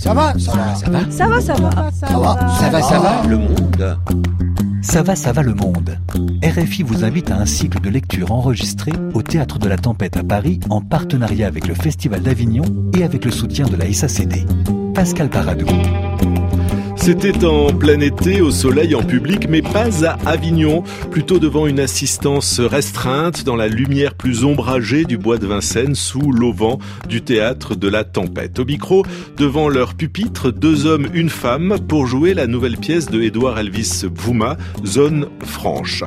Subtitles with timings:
[0.00, 1.10] Ça va, ça va, ça va.
[1.10, 1.70] Ça va, ça va.
[1.92, 3.22] Ça va, ça va, ça va.
[3.28, 3.98] Le monde.
[4.80, 5.98] Ça va, ça va le monde.
[6.42, 10.22] RFI vous invite à un cycle de lecture enregistré au Théâtre de la Tempête à
[10.22, 12.64] Paris en partenariat avec le Festival d'Avignon
[12.96, 14.46] et avec le soutien de la SACD.
[14.94, 15.66] Pascal Paradou.
[17.02, 21.80] C'était en plein été, au soleil, en public, mais pas à Avignon, plutôt devant une
[21.80, 26.76] assistance restreinte dans la lumière plus ombragée du bois de Vincennes sous l'auvent
[27.08, 28.58] du théâtre de la tempête.
[28.58, 29.02] Au micro,
[29.38, 34.04] devant leur pupitre, deux hommes, une femme, pour jouer la nouvelle pièce de Édouard Elvis
[34.04, 36.04] Bouma, Zone franche.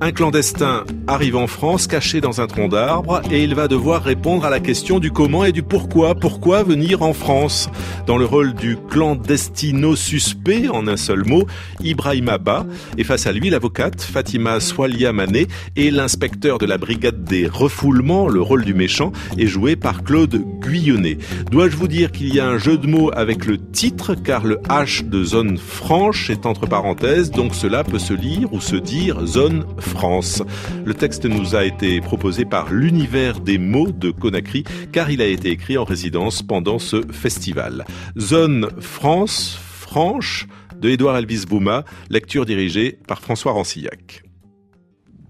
[0.00, 4.44] Un clandestin arrive en France, caché dans un tronc d'arbre, et il va devoir répondre
[4.44, 6.14] à la question du comment et du pourquoi.
[6.14, 7.68] Pourquoi venir en France?
[8.06, 11.44] Dans le rôle du clandestino suspect, en un seul mot,
[11.82, 17.24] Ibrahim Abba, et face à lui l'avocate Fatima Swalia Mané et l'inspecteur de la brigade
[17.24, 21.18] des refoulements, le rôle du méchant, est joué par Claude Guyonnet.
[21.50, 24.56] Dois-je vous dire qu'il y a un jeu de mots avec le titre, car le
[24.68, 29.26] H de zone franche est entre parenthèses, donc cela peut se lire ou se dire
[29.26, 30.44] zone France.
[30.84, 35.26] Le texte nous a été proposé par l'univers des mots de Conakry, car il a
[35.26, 37.84] été écrit en résidence pendant ce festival.
[38.16, 39.58] Zone France,
[39.96, 40.46] Franche
[40.78, 44.24] de Édouard Elvis Bouma, lecture dirigée par François Rancillac.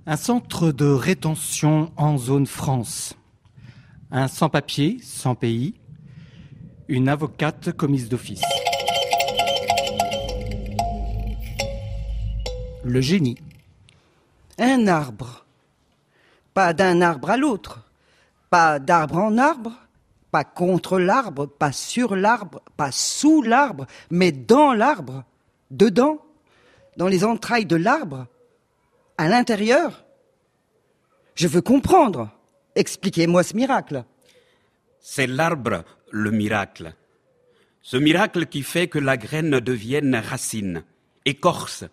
[0.07, 3.15] Un centre de rétention en zone France.
[4.11, 5.75] Un sans-papier, sans pays.
[6.89, 8.43] Une avocate commise d'office.
[12.83, 13.39] Le génie.
[14.59, 15.47] Un arbre.
[16.55, 17.89] Pas d'un arbre à l'autre.
[18.51, 19.86] Pas d'arbre en arbre
[20.37, 25.25] pas contre l'arbre, pas sur l'arbre, pas sous l'arbre, mais dans l'arbre,
[25.71, 26.21] dedans,
[26.99, 28.27] dans les entrailles de l'arbre,
[29.17, 30.05] à l'intérieur.
[31.37, 32.29] Je veux comprendre.
[32.75, 34.05] Expliquez-moi ce miracle.
[35.01, 36.93] C'est l'arbre, le miracle.
[37.81, 40.85] Ce miracle qui fait que la graine devienne racine,
[41.25, 41.85] écorce,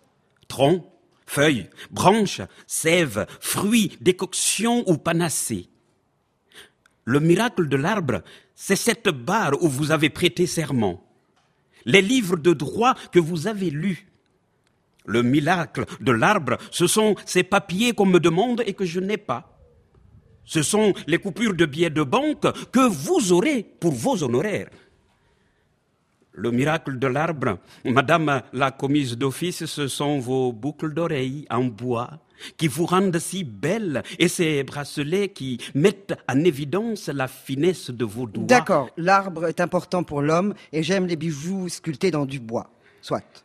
[0.48, 0.84] tronc,
[1.24, 5.70] feuille, branche, sève, fruit, décoction ou panacée.
[7.06, 8.22] Le miracle de l'arbre,
[8.54, 11.02] c'est cette barre où vous avez prêté serment,
[11.84, 14.06] les livres de droit que vous avez lus.
[15.06, 19.18] Le miracle de l'arbre, ce sont ces papiers qu'on me demande et que je n'ai
[19.18, 19.50] pas.
[20.44, 24.70] Ce sont les coupures de billets de banque que vous aurez pour vos honoraires.
[26.32, 32.18] Le miracle de l'arbre, Madame la commise d'office, ce sont vos boucles d'oreilles en bois
[32.56, 38.04] qui vous rendent si belle et ces bracelets qui mettent en évidence la finesse de
[38.04, 38.46] vos doigts.
[38.46, 42.70] D'accord, l'arbre est important pour l'homme et j'aime les bijoux sculptés dans du bois.
[43.00, 43.44] Soit.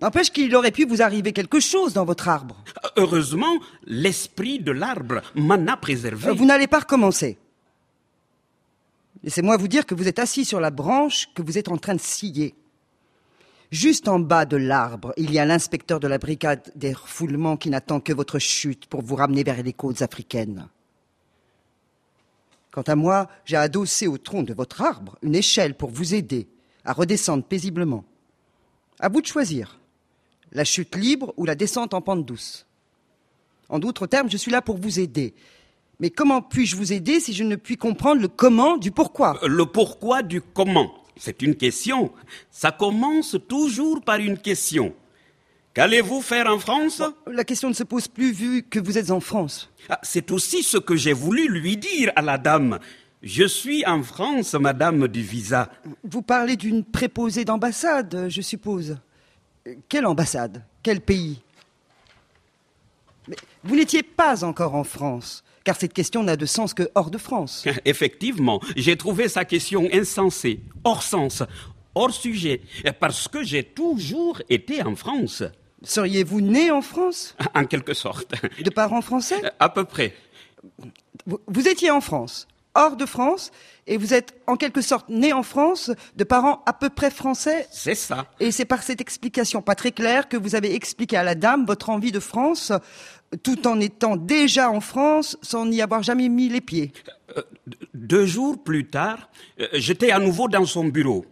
[0.00, 2.56] N'empêche qu'il aurait pu vous arriver quelque chose dans votre arbre.
[2.96, 6.32] Heureusement, l'esprit de l'arbre m'en a préservé.
[6.32, 7.38] Vous n'allez pas recommencer.
[9.22, 11.94] Laissez-moi vous dire que vous êtes assis sur la branche que vous êtes en train
[11.94, 12.54] de scier.
[13.74, 17.70] Juste en bas de l'arbre, il y a l'inspecteur de la brigade des refoulements qui
[17.70, 20.68] n'attend que votre chute pour vous ramener vers les côtes africaines.
[22.70, 26.46] Quant à moi, j'ai adossé au tronc de votre arbre une échelle pour vous aider
[26.84, 28.04] à redescendre paisiblement.
[29.00, 29.80] À vous de choisir
[30.52, 32.66] la chute libre ou la descente en pente douce.
[33.68, 35.34] En d'autres termes, je suis là pour vous aider.
[35.98, 39.40] Mais comment puis-je vous aider si je ne puis comprendre le comment du pourquoi?
[39.44, 41.03] Le pourquoi du comment?
[41.16, 42.12] C'est une question.
[42.50, 44.94] Ça commence toujours par une question.
[45.74, 47.02] Qu'allez-vous faire en France?
[47.26, 49.70] La question ne se pose plus vu que vous êtes en France.
[49.88, 52.78] Ah, c'est aussi ce que j'ai voulu lui dire à la dame.
[53.22, 55.70] Je suis en France, madame du visa.
[56.04, 58.98] Vous parlez d'une préposée d'ambassade, je suppose.
[59.88, 60.62] Quelle ambassade?
[60.82, 61.40] Quel pays?
[63.28, 67.10] Mais vous n'étiez pas encore en France car cette question n'a de sens que hors
[67.10, 67.64] de France.
[67.84, 71.42] Effectivement, j'ai trouvé sa question insensée, hors sens,
[71.94, 72.60] hors sujet,
[73.00, 75.42] parce que j'ai toujours été en France.
[75.82, 77.34] Seriez-vous né en France?
[77.54, 78.34] En quelque sorte.
[78.62, 79.40] De parents français?
[79.58, 80.14] À peu près.
[81.26, 83.50] Vous, étiez en France, hors de France,
[83.86, 87.66] et vous êtes en quelque sorte né en France de parents à peu près français?
[87.70, 88.26] C'est ça.
[88.40, 91.66] Et c'est par cette explication pas très claire que vous avez expliqué à la dame
[91.66, 92.72] votre envie de France
[93.42, 96.92] tout en étant déjà en France sans n'y avoir jamais mis les pieds.
[97.36, 97.42] Euh,
[97.94, 99.28] deux jours plus tard,
[99.60, 101.24] euh, j'étais à nouveau dans son bureau.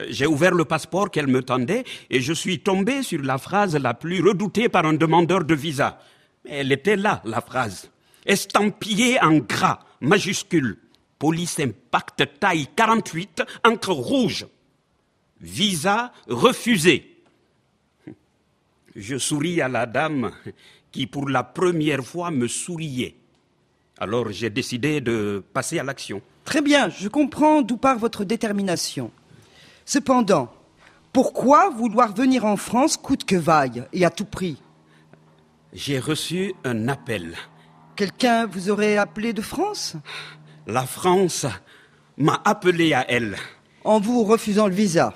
[0.00, 3.76] Euh, j'ai ouvert le passeport qu'elle me tendait et je suis tombé sur la phrase
[3.76, 6.00] la plus redoutée par un demandeur de visa.
[6.48, 7.90] Elle était là, la phrase.
[8.24, 10.78] Estampillée en gras, majuscule.
[11.18, 14.46] Police Impact taille 48, encre rouge.
[15.40, 17.16] Visa refusé.
[18.94, 20.32] Je souris à la dame
[20.96, 23.16] qui pour la première fois me souriait.
[23.98, 26.22] Alors j'ai décidé de passer à l'action.
[26.46, 29.10] Très bien, je comprends d'où part votre détermination.
[29.84, 30.50] Cependant,
[31.12, 34.56] pourquoi vouloir venir en France coûte que vaille et à tout prix?
[35.74, 37.36] J'ai reçu un appel.
[37.94, 39.96] Quelqu'un vous aurait appelé de France?
[40.66, 41.44] La France
[42.16, 43.36] m'a appelé à elle.
[43.84, 45.12] En vous refusant le visa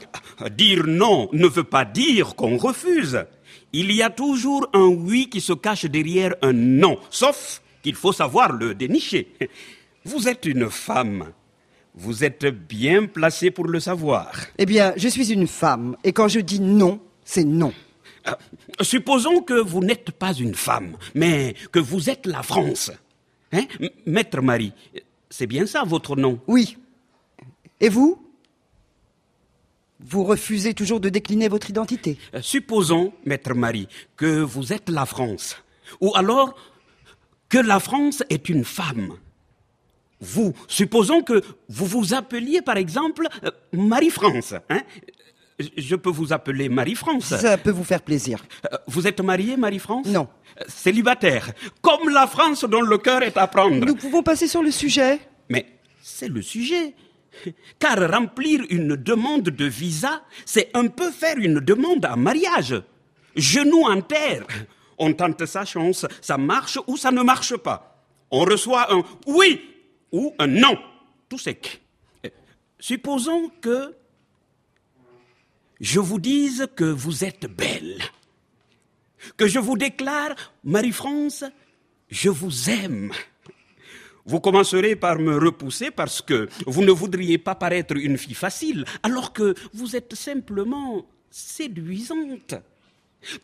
[0.51, 3.25] Dire non ne veut pas dire qu'on refuse.
[3.73, 8.13] Il y a toujours un oui qui se cache derrière un non, sauf qu'il faut
[8.13, 9.29] savoir le dénicher.
[10.05, 11.33] Vous êtes une femme.
[11.95, 14.33] Vous êtes bien placée pour le savoir.
[14.59, 17.73] Eh bien, je suis une femme, et quand je dis non, c'est non.
[18.29, 18.33] Euh,
[18.81, 22.93] supposons que vous n'êtes pas une femme, mais que vous êtes la France.
[23.53, 23.65] Hein?
[24.07, 24.73] Maître Marie,
[25.29, 26.41] c'est bien ça votre nom?
[26.47, 26.77] Oui.
[27.81, 28.21] Et vous?
[30.07, 35.07] Vous refusez toujours de décliner votre identité Euh, Supposons, Maître Marie, que vous êtes la
[35.07, 35.57] France.
[36.01, 36.55] Ou alors
[37.49, 39.15] que la France est une femme.
[40.21, 44.55] Vous, supposons que vous vous appeliez par exemple euh, Marie-France.
[44.69, 44.83] Hein
[45.59, 47.35] Je peux vous appeler Marie-France.
[47.37, 48.43] Ça peut vous faire plaisir.
[48.73, 50.07] Euh, Vous êtes mariée, Marie-France?
[50.07, 50.29] Non.
[50.69, 51.53] Célibataire.
[51.81, 53.85] Comme la France dont le cœur est à prendre.
[53.87, 55.19] Nous pouvons passer sur le sujet
[55.49, 55.67] Mais
[56.03, 56.95] c'est le sujet.
[57.79, 62.75] Car remplir une demande de visa, c'est un peu faire une demande en mariage.
[63.37, 64.47] Genou en terre.
[64.99, 68.05] On tente sa chance, ça marche ou ça ne marche pas.
[68.31, 69.61] On reçoit un oui
[70.13, 70.79] ou un non.
[71.29, 71.81] Tout sec.
[72.27, 72.29] Euh,
[72.79, 73.95] Supposons que
[75.81, 77.99] je vous dise que vous êtes belle.
[79.37, 80.35] Que je vous déclare,
[80.65, 81.45] Marie-France,
[82.11, 83.13] je vous aime.
[84.27, 88.85] Vous commencerez par me repousser parce que vous ne voudriez pas paraître une fille facile,
[89.03, 92.55] alors que vous êtes simplement séduisante.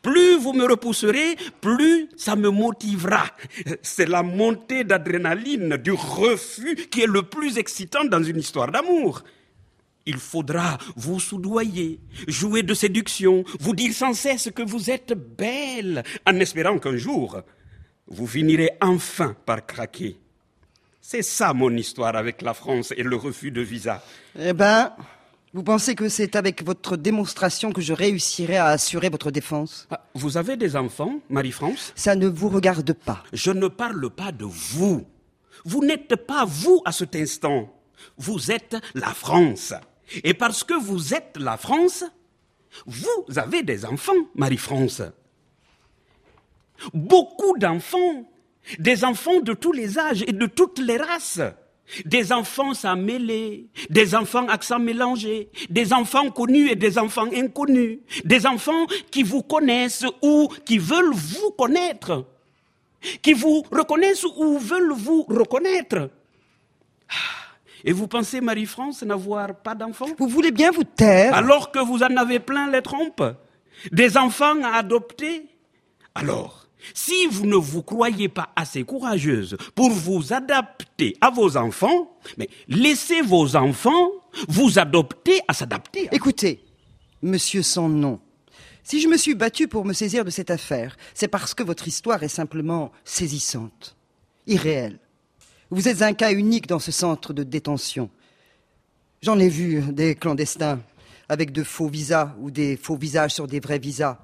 [0.03, 3.27] Plus vous me repousserez, plus ça me motivera.
[3.83, 9.23] C'est la montée d'adrénaline, du refus qui est le plus excitant dans une histoire d'amour.
[10.07, 11.99] Il faudra vous soudoyer,
[12.29, 17.43] jouer de séduction, vous dire sans cesse que vous êtes belle, en espérant qu'un jour,
[18.07, 20.17] vous finirez enfin par craquer.
[21.09, 24.03] C'est ça mon histoire avec la France et le refus de visa.
[24.37, 24.93] Eh ben,
[25.55, 29.87] vous pensez que c'est avec votre démonstration que je réussirai à assurer votre défense?
[29.89, 31.93] Ah, Vous avez des enfants, Marie-France?
[31.95, 33.23] Ça ne vous regarde pas.
[33.33, 35.07] Je ne parle pas de vous.
[35.65, 37.73] Vous n'êtes pas vous à cet instant.
[38.19, 39.75] Vous êtes la France.
[40.25, 42.03] Et parce que vous êtes la France,
[42.85, 45.03] vous avez des enfants, Marie-France.
[46.93, 48.25] Beaucoup d'enfants.
[48.79, 51.41] Des enfants de tous les âges et de toutes les races.
[52.05, 58.01] Des enfants sans mêler, des enfants accent mélangés, des enfants connus et des enfants inconnus,
[58.25, 62.25] des enfants qui vous connaissent ou qui veulent vous connaître,
[63.23, 66.11] qui vous reconnaissent ou veulent vous reconnaître.
[67.09, 67.15] Ah,
[67.85, 70.09] Et vous pensez, Marie-France, n'avoir pas d'enfants?
[70.19, 73.23] Vous voulez bien vous taire alors que vous en avez plein les trompes
[73.93, 75.47] Des enfants à adopter
[76.17, 82.17] Alors, si vous ne vous croyez pas assez courageuse pour vous adapter à vos enfants,
[82.37, 84.11] mais laissez vos enfants
[84.49, 86.09] vous adopter à s'adapter.
[86.13, 86.65] Écoutez,
[87.23, 88.21] monsieur sans nom,
[88.83, 91.89] si je me suis battu pour me saisir de cette affaire, c'est parce que votre
[91.89, 93.97] histoire est simplement saisissante,
[94.47, 95.01] irréelle.
[95.71, 98.09] Vous êtes un cas unique dans ce centre de détention.
[99.23, 100.79] J'en ai vu des clandestins
[101.29, 104.19] avec de faux visas ou des faux visages sur des vrais visas.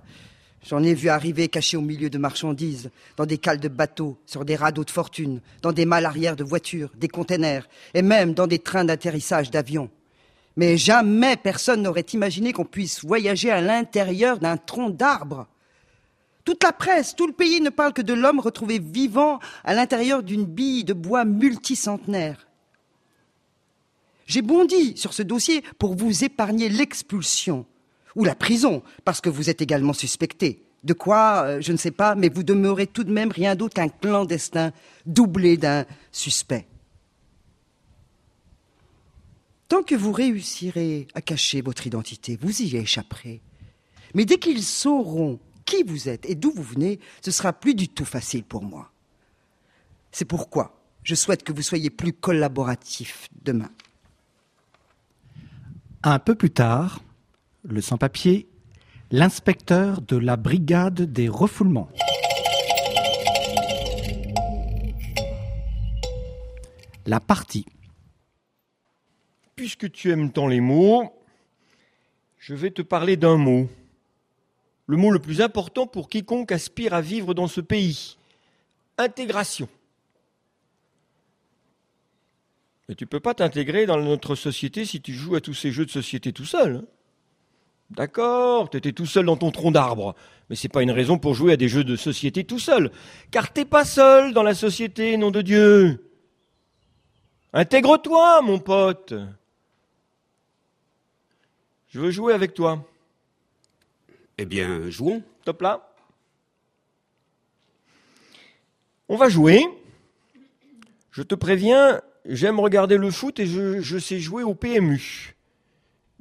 [0.65, 4.45] J'en ai vu arriver cachés au milieu de marchandises, dans des cales de bateaux, sur
[4.45, 8.47] des radeaux de fortune, dans des malles arrière de voitures, des containers, et même dans
[8.47, 9.91] des trains d'atterrissage d'avions.
[10.57, 15.49] Mais jamais personne n'aurait imaginé qu'on puisse voyager à l'intérieur d'un tronc d'arbre.
[16.45, 20.23] Toute la presse, tout le pays ne parle que de l'homme retrouvé vivant à l'intérieur
[20.23, 22.47] d'une bille de bois multicentenaire.
[24.27, 27.67] J'ai bondi sur ce dossier pour vous épargner l'expulsion
[28.17, 30.65] ou la prison, parce que vous êtes également suspecté.
[30.85, 33.75] De quoi, euh, je ne sais pas, mais vous demeurez tout de même rien d'autre
[33.75, 34.73] qu'un clandestin
[35.07, 36.67] doublé d'un suspect.
[39.69, 43.41] Tant que vous réussirez à cacher votre identité, vous y échapperez.
[44.15, 47.89] Mais dès qu'ils sauront qui vous êtes et d'où vous venez, ce sera plus du
[47.89, 48.91] tout facile pour moi.
[50.11, 53.71] C'est pourquoi je souhaite que vous soyez plus collaboratif demain.
[56.03, 57.01] Un peu plus tard,
[57.65, 58.49] le sans-papier,
[59.11, 61.89] l'inspecteur de la brigade des refoulements.
[67.07, 67.67] La partie.
[69.57, 71.13] Puisque tu aimes tant les mots,
[72.39, 73.69] je vais te parler d'un mot.
[74.87, 78.17] Le mot le plus important pour quiconque aspire à vivre dans ce pays.
[78.99, 79.69] Intégration.
[82.89, 85.87] Mais tu peux pas t'intégrer dans notre société si tu joues à tous ces jeux
[85.87, 86.77] de société tout seul.
[86.77, 86.85] hein.
[87.93, 90.15] D'accord, t'étais tout seul dans ton tronc d'arbre.
[90.49, 92.91] Mais c'est pas une raison pour jouer à des jeux de société tout seul.
[93.31, 96.11] Car t'es pas seul dans la société, nom de Dieu.
[97.53, 99.13] Intègre-toi, mon pote.
[101.89, 102.83] Je veux jouer avec toi.
[104.39, 105.23] Eh bien, jouons.
[105.45, 105.93] Top là.
[109.11, 109.63] On va jouer.
[111.11, 115.32] Je te préviens, j'aime regarder le foot et je, je sais jouer au PMU.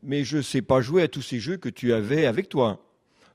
[0.03, 2.83] Mais je sais pas jouer à tous ces jeux que tu avais avec toi.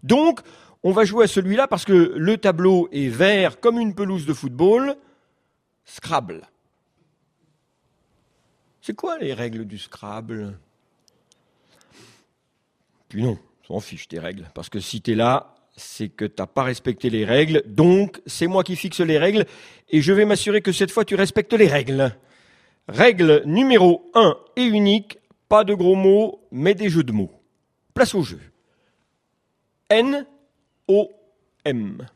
[0.03, 0.41] Donc,
[0.83, 4.33] on va jouer à celui-là parce que le tableau est vert comme une pelouse de
[4.33, 4.97] football.
[5.85, 6.43] Scrabble.
[8.81, 10.59] C'est quoi les règles du Scrabble?
[13.09, 14.49] Puis non, s'en fiche tes règles.
[14.55, 17.63] Parce que si t'es là, c'est que t'as pas respecté les règles.
[17.67, 19.45] Donc, c'est moi qui fixe les règles
[19.91, 22.17] et je vais m'assurer que cette fois tu respectes les règles.
[22.89, 27.33] Règle numéro 1 et unique, pas de gros mots, mais des jeux de mots.
[27.95, 28.41] Place au jeu.
[29.89, 30.27] N
[30.89, 31.11] O
[31.65, 32.07] M.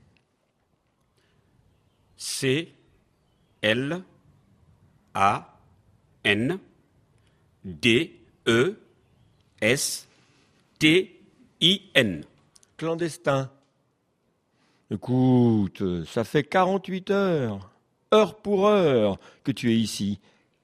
[2.17, 2.75] C
[3.63, 4.03] L
[5.15, 5.59] A
[6.25, 6.59] N
[7.65, 8.77] D E
[9.61, 10.09] S
[10.79, 11.21] T
[11.61, 12.25] I N.
[12.77, 13.51] Clandestin.
[14.91, 17.71] Écoute, ça fait 48 heures,
[18.13, 20.19] heure pour heure, que tu es ici.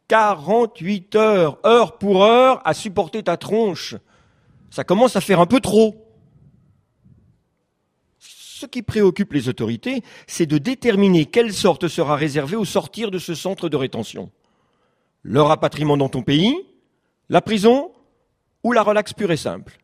[0.09, 3.97] 48 heures, heure pour heure, à supporter ta tronche.
[4.71, 6.03] Ça commence à faire un peu trop.
[8.19, 13.19] Ce qui préoccupe les autorités, c'est de déterminer quelle sorte sera réservée au sortir de
[13.19, 14.31] ce centre de rétention.
[15.23, 16.57] Le rapatriement dans ton pays,
[17.29, 17.93] la prison
[18.63, 19.79] ou la relaxe pure et simple.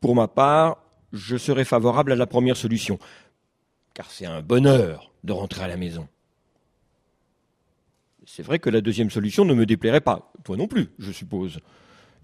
[0.00, 2.98] Pour ma part, je serais favorable à la première solution,
[3.92, 6.08] car c'est un bonheur de rentrer à la maison.
[8.28, 11.60] C'est vrai que la deuxième solution ne me déplairait pas, toi non plus, je suppose,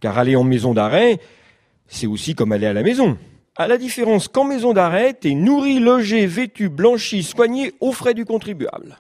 [0.01, 1.21] car aller en maison d'arrêt,
[1.87, 3.17] c'est aussi comme aller à la maison.
[3.57, 8.25] À la différence qu'en maison d'arrêt, t'es nourri, logé, vêtu, blanchi, soigné aux frais du
[8.25, 8.99] contribuable.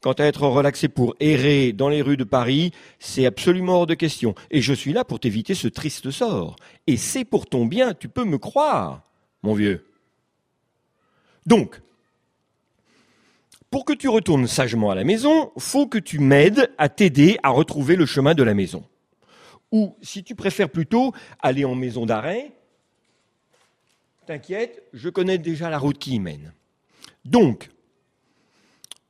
[0.00, 3.94] Quant à être relaxé pour errer dans les rues de Paris, c'est absolument hors de
[3.94, 4.36] question.
[4.52, 6.54] Et je suis là pour t'éviter ce triste sort.
[6.86, 9.02] Et c'est pour ton bien, tu peux me croire,
[9.42, 9.84] mon vieux.
[11.46, 11.80] Donc,
[13.70, 17.50] pour que tu retournes sagement à la maison, faut que tu m'aides à t'aider à
[17.50, 18.84] retrouver le chemin de la maison.
[19.70, 22.52] Ou, si tu préfères plutôt aller en maison d'arrêt,
[24.26, 26.54] t'inquiète, je connais déjà la route qui y mène.
[27.24, 27.70] Donc,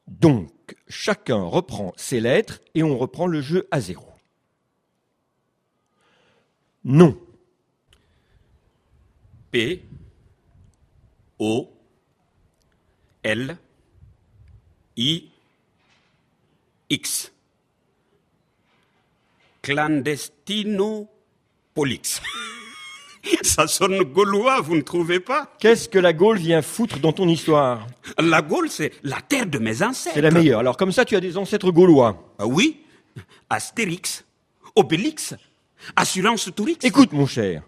[0.09, 0.50] donc,
[0.88, 4.07] chacun reprend ses lettres et on reprend le jeu à zéro.
[6.85, 7.17] Non.
[9.50, 9.85] P
[11.38, 11.73] O
[13.23, 13.57] L
[14.99, 15.28] I
[16.90, 17.33] X.
[19.62, 21.09] Clandestino
[21.73, 22.21] Polix.
[23.43, 25.55] Ça sonne gaulois, vous ne trouvez pas?
[25.61, 27.87] Qu'est-ce que la Gaule vient foutre dans ton histoire?
[28.19, 30.14] La Gaule, c'est la terre de mes ancêtres.
[30.14, 30.61] C'est la meilleure.
[30.61, 32.35] Alors comme ça, tu as des ancêtres gaulois.
[32.38, 32.81] Ah oui
[33.50, 34.25] Astérix,
[34.75, 35.35] Obélix,
[35.95, 36.78] Assurance Tourix.
[36.83, 37.62] Écoute, mon cher,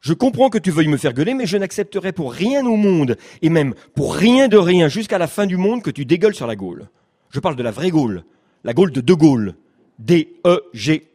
[0.00, 3.16] je comprends que tu veuilles me faire gueuler, mais je n'accepterai pour rien au monde,
[3.42, 6.46] et même pour rien de rien, jusqu'à la fin du monde, que tu dégueules sur
[6.46, 6.88] la Gaule.
[7.30, 8.24] Je parle de la vraie Gaule,
[8.64, 9.54] la Gaule de De Gaulle.
[10.00, 11.06] D-E-G-A-U-L-L-E.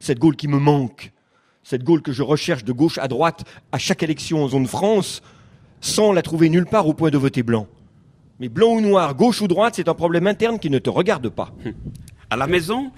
[0.00, 1.12] Cette Gaule qui me manque.
[1.62, 5.22] Cette Gaule que je recherche de gauche à droite à chaque élection en zone France,
[5.80, 7.68] sans la trouver nulle part au point de voter blanc.
[8.40, 11.28] Mais blanc ou noir, gauche ou droite, c'est un problème interne qui ne te regarde
[11.28, 11.52] pas.
[12.28, 12.90] À la maison,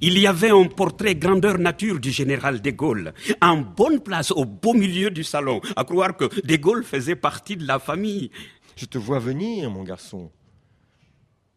[0.00, 4.44] il y avait un portrait grandeur nature du général de Gaulle, en bonne place au
[4.44, 8.30] beau milieu du salon, à croire que de Gaulle faisait partie de la famille.
[8.76, 10.30] Je te vois venir, mon garçon.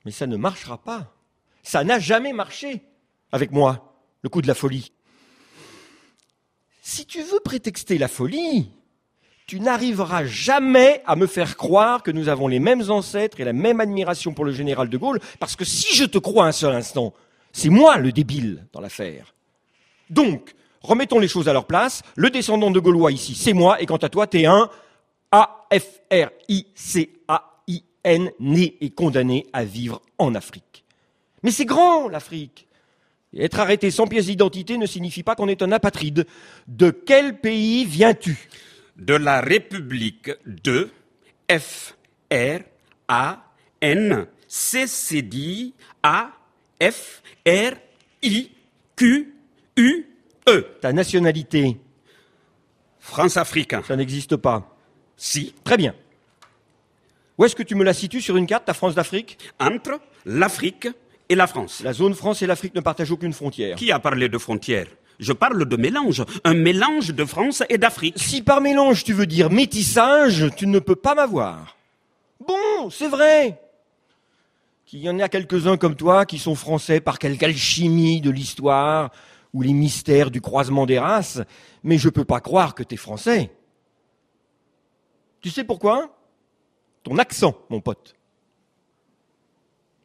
[0.05, 1.15] Mais ça ne marchera pas.
[1.63, 2.81] Ça n'a jamais marché
[3.31, 4.91] avec moi, le coup de la folie.
[6.81, 8.71] Si tu veux prétexter la folie,
[9.45, 13.53] tu n'arriveras jamais à me faire croire que nous avons les mêmes ancêtres et la
[13.53, 16.73] même admiration pour le général de Gaulle, parce que si je te crois un seul
[16.73, 17.13] instant,
[17.53, 19.33] c'est moi le débile dans l'affaire.
[20.09, 22.01] Donc, remettons les choses à leur place.
[22.15, 24.69] Le descendant de Gaulois ici, c'est moi, et quant à toi, t'es un
[25.31, 25.91] A-F-R-I-C-A-I-N,
[28.39, 30.83] né et condamné à vivre en Afrique.
[31.43, 32.67] Mais c'est grand, l'Afrique.
[33.37, 36.27] Être arrêté sans pièce d'identité ne signifie pas qu'on est un apatride.
[36.67, 38.49] De quel pays viens-tu?
[38.97, 40.89] De la République de
[41.49, 41.95] F
[42.29, 42.59] R
[43.07, 43.45] A
[43.79, 46.31] N C C D A
[46.81, 47.75] F R
[48.23, 48.51] I
[48.95, 49.33] Q
[49.77, 50.05] U
[50.49, 50.65] E.
[50.81, 51.77] Ta nationalité,
[52.99, 53.83] France-Africain.
[53.87, 54.75] ça n'existe pas.
[55.15, 55.93] Si, Très bien.
[57.37, 59.37] Où est-ce que tu me la situes sur une carte, ta France d'Afrique?
[59.59, 60.87] Entre l'Afrique
[61.29, 61.81] et la France.
[61.83, 63.77] La zone France et l'Afrique ne partagent aucune frontière.
[63.77, 64.87] Qui a parlé de frontières?
[65.19, 66.23] Je parle de mélange.
[66.43, 68.15] Un mélange de France et d'Afrique.
[68.17, 71.77] Si par mélange tu veux dire métissage, tu ne peux pas m'avoir.
[72.47, 73.59] Bon, c'est vrai
[74.91, 79.09] qu'il y en a quelques-uns comme toi qui sont français par quelque alchimie de l'histoire
[79.53, 81.39] ou les mystères du croisement des races,
[81.81, 83.55] mais je peux pas croire que t'es français.
[85.39, 86.13] Tu sais pourquoi?
[87.03, 88.17] Ton accent, mon pote.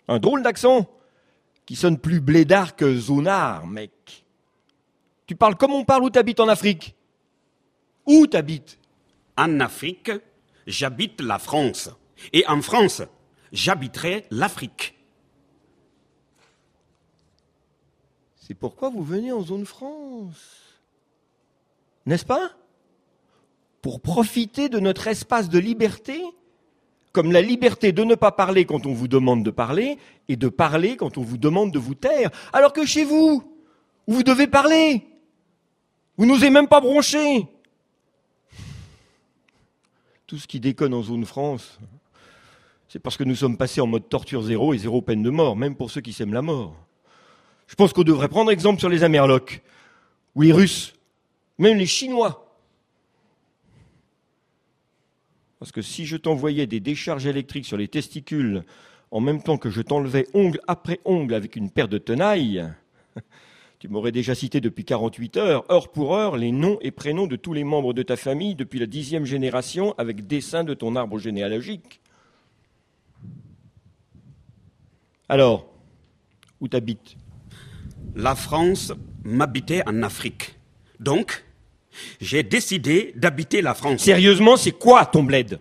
[0.07, 0.89] Un drôle d'accent
[1.65, 4.25] qui sonne plus blédard que zonard, mec.
[5.27, 6.95] Tu parles comme on parle où t'habites en Afrique.
[8.07, 8.79] Où t'habites?
[9.37, 10.13] En Afrique,
[10.69, 11.91] j'habite la France.
[12.33, 13.03] Et en France,
[13.57, 14.95] j'habiterai l'Afrique.
[18.37, 20.63] C'est pourquoi vous venez en zone France.
[22.05, 22.53] N'est-ce pas?
[23.83, 26.23] Pour profiter de notre espace de liberté,
[27.13, 29.99] comme la liberté de ne pas parler quand on vous demande de parler
[30.29, 33.43] et de parler quand on vous demande de vous taire, alors que chez vous,
[34.07, 35.07] où vous devez parler,
[36.17, 37.49] vous n'osez même pas broncher.
[40.27, 41.79] Tout ce qui déconne en zone France,
[42.97, 45.55] c'est parce que nous sommes passés en mode torture zéro et zéro peine de mort,
[45.55, 46.75] même pour ceux qui s'aiment la mort.
[47.67, 49.61] Je pense qu'on devrait prendre exemple sur les Amerlocs,
[50.35, 50.95] ou les Russes,
[51.59, 52.57] même les Chinois.
[55.59, 58.65] Parce que si je t'envoyais des décharges électriques sur les testicules
[59.11, 62.65] en même temps que je t'enlevais ongle après ongle avec une paire de tenailles,
[63.79, 67.37] tu m'aurais déjà cité depuis 48 heures, heure pour heure, les noms et prénoms de
[67.37, 71.19] tous les membres de ta famille depuis la dixième génération avec dessin de ton arbre
[71.19, 72.01] généalogique.
[75.29, 75.67] Alors,
[76.61, 77.17] où t'habites?
[78.15, 78.93] La France
[79.25, 80.59] m'habitait en Afrique.
[81.01, 81.45] Donc,
[82.21, 84.03] j'ai décidé d'habiter la France.
[84.03, 85.59] Sérieusement, c'est quoi ton bled?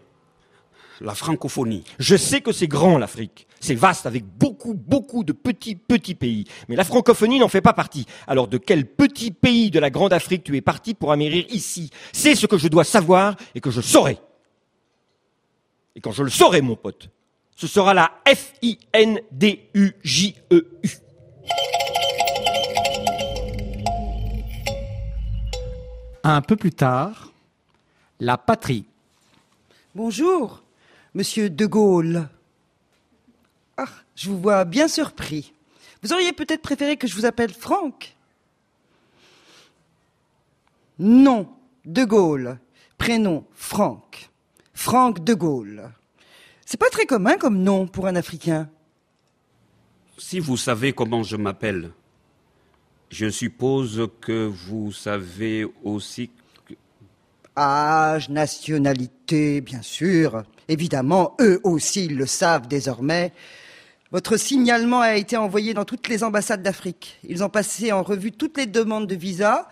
[1.01, 1.83] La francophonie.
[1.99, 3.47] Je sais que c'est grand l'Afrique.
[3.59, 6.45] C'est vaste avec beaucoup, beaucoup de petits, petits pays.
[6.69, 8.05] Mais la francophonie n'en fait pas partie.
[8.27, 11.89] Alors de quel petit pays de la grande Afrique tu es parti pour amérir ici?
[12.13, 14.19] C'est ce que je dois savoir et que je saurai.
[15.95, 17.09] Et quand je le saurai, mon pote,
[17.55, 19.21] ce sera la F-I-N-D-U-J-E-U.
[26.23, 27.31] Un peu plus tard,
[28.19, 28.85] la patrie.
[29.93, 30.63] Bonjour,
[31.13, 32.27] monsieur De Gaulle.
[33.77, 35.53] Ah, je vous vois bien surpris.
[36.01, 38.15] Vous auriez peut-être préféré que je vous appelle Franck
[40.99, 41.47] Non,
[41.85, 42.57] De Gaulle.
[42.97, 44.29] Prénom Franck.
[44.73, 45.91] Franck De Gaulle.
[46.65, 48.67] C'est pas très commun comme nom pour un Africain.
[50.17, 51.91] Si vous savez comment je m'appelle,
[53.11, 56.31] je suppose que vous savez aussi
[56.67, 56.73] que...
[57.55, 60.43] Âge, nationalité, bien sûr.
[60.67, 63.31] Évidemment, eux aussi ils le savent désormais.
[64.11, 67.19] Votre signalement a été envoyé dans toutes les ambassades d'Afrique.
[67.27, 69.69] Ils ont passé en revue toutes les demandes de visa.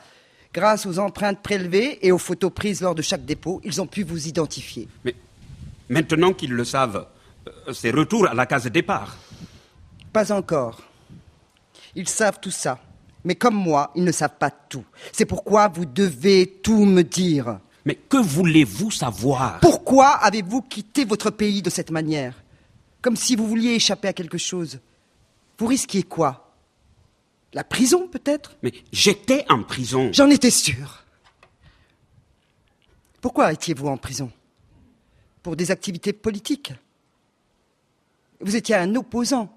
[0.54, 4.04] Grâce aux empreintes prélevées et aux photos prises lors de chaque dépôt, ils ont pu
[4.04, 4.88] vous identifier.
[5.04, 5.16] Mais
[5.90, 7.08] maintenant qu'ils le savent,
[7.48, 9.18] euh, c'est retour à la case départ.
[10.12, 10.82] Pas encore.
[11.96, 12.80] Ils savent tout ça.
[13.24, 14.86] Mais comme moi, ils ne savent pas tout.
[15.12, 17.60] C'est pourquoi vous devez tout me dire.
[17.86, 19.60] Mais que voulez-vous savoir?
[19.60, 22.34] Pourquoi avez-vous quitté votre pays de cette manière?
[23.02, 24.80] Comme si vous vouliez échapper à quelque chose.
[25.58, 26.54] Vous risquiez quoi?
[27.54, 28.56] La prison, peut-être?
[28.64, 30.10] Mais j'étais en prison.
[30.14, 31.04] J'en étais sûr.
[33.22, 34.32] Pourquoi étiez-vous en prison?
[35.44, 36.72] Pour des activités politiques
[38.40, 39.56] Vous étiez un opposant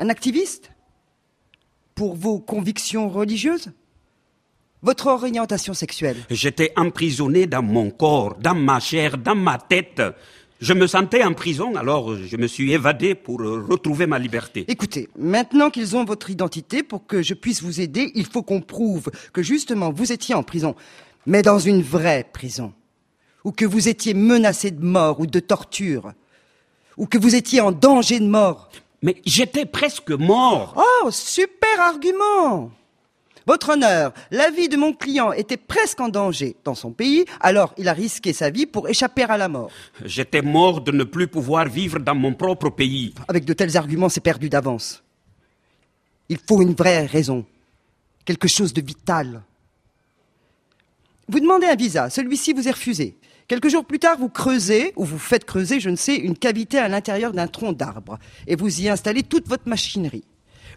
[0.00, 0.72] Un activiste
[1.94, 3.70] Pour vos convictions religieuses
[4.82, 10.02] Votre orientation sexuelle J'étais emprisonné dans mon corps, dans ma chair, dans ma tête.
[10.58, 14.64] Je me sentais en prison, alors je me suis évadé pour euh, retrouver ma liberté.
[14.68, 18.62] Écoutez, maintenant qu'ils ont votre identité, pour que je puisse vous aider, il faut qu'on
[18.62, 20.74] prouve que justement vous étiez en prison,
[21.26, 22.72] mais dans une vraie prison,
[23.46, 26.12] ou que vous étiez menacé de mort ou de torture,
[26.96, 28.68] ou que vous étiez en danger de mort.
[29.02, 30.74] Mais j'étais presque mort.
[30.76, 32.72] Oh, super argument
[33.46, 37.72] Votre honneur, la vie de mon client était presque en danger dans son pays, alors
[37.78, 39.70] il a risqué sa vie pour échapper à la mort.
[40.04, 43.14] J'étais mort de ne plus pouvoir vivre dans mon propre pays.
[43.28, 45.04] Avec de tels arguments, c'est perdu d'avance.
[46.28, 47.46] Il faut une vraie raison,
[48.24, 49.40] quelque chose de vital.
[51.28, 53.16] Vous demandez un visa, celui-ci vous est refusé.
[53.48, 56.78] Quelques jours plus tard, vous creusez, ou vous faites creuser, je ne sais, une cavité
[56.78, 60.24] à l'intérieur d'un tronc d'arbre, et vous y installez toute votre machinerie.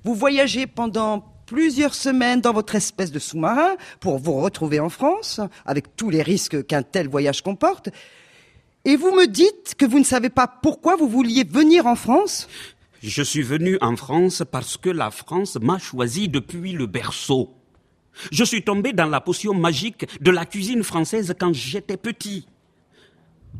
[0.03, 5.41] Vous voyagez pendant plusieurs semaines dans votre espèce de sous-marin pour vous retrouver en France,
[5.65, 7.89] avec tous les risques qu'un tel voyage comporte,
[8.85, 12.47] et vous me dites que vous ne savez pas pourquoi vous vouliez venir en France
[13.01, 17.55] Je suis venu en France parce que la France m'a choisi depuis le berceau.
[18.31, 22.45] Je suis tombé dans la potion magique de la cuisine française quand j'étais petit.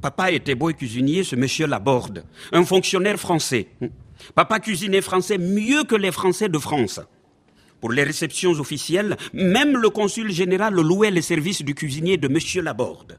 [0.02, 2.24] Papa était beau cuisinier, ce monsieur Laborde,
[2.54, 3.68] un fonctionnaire français.
[4.34, 7.02] Papa cuisinait français mieux que les Français de France.
[7.82, 12.62] Pour les réceptions officielles, même le consul général louait les services du cuisinier de monsieur
[12.62, 13.18] Laborde.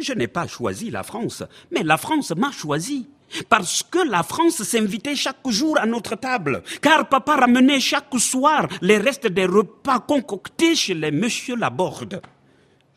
[0.00, 3.08] Je n'ai pas choisi la France, mais la France m'a choisi.
[3.48, 8.68] Parce que la France s'invitait chaque jour à notre table, car papa ramenait chaque soir
[8.82, 12.20] les restes des repas concoctés chez les monsieur Laborde.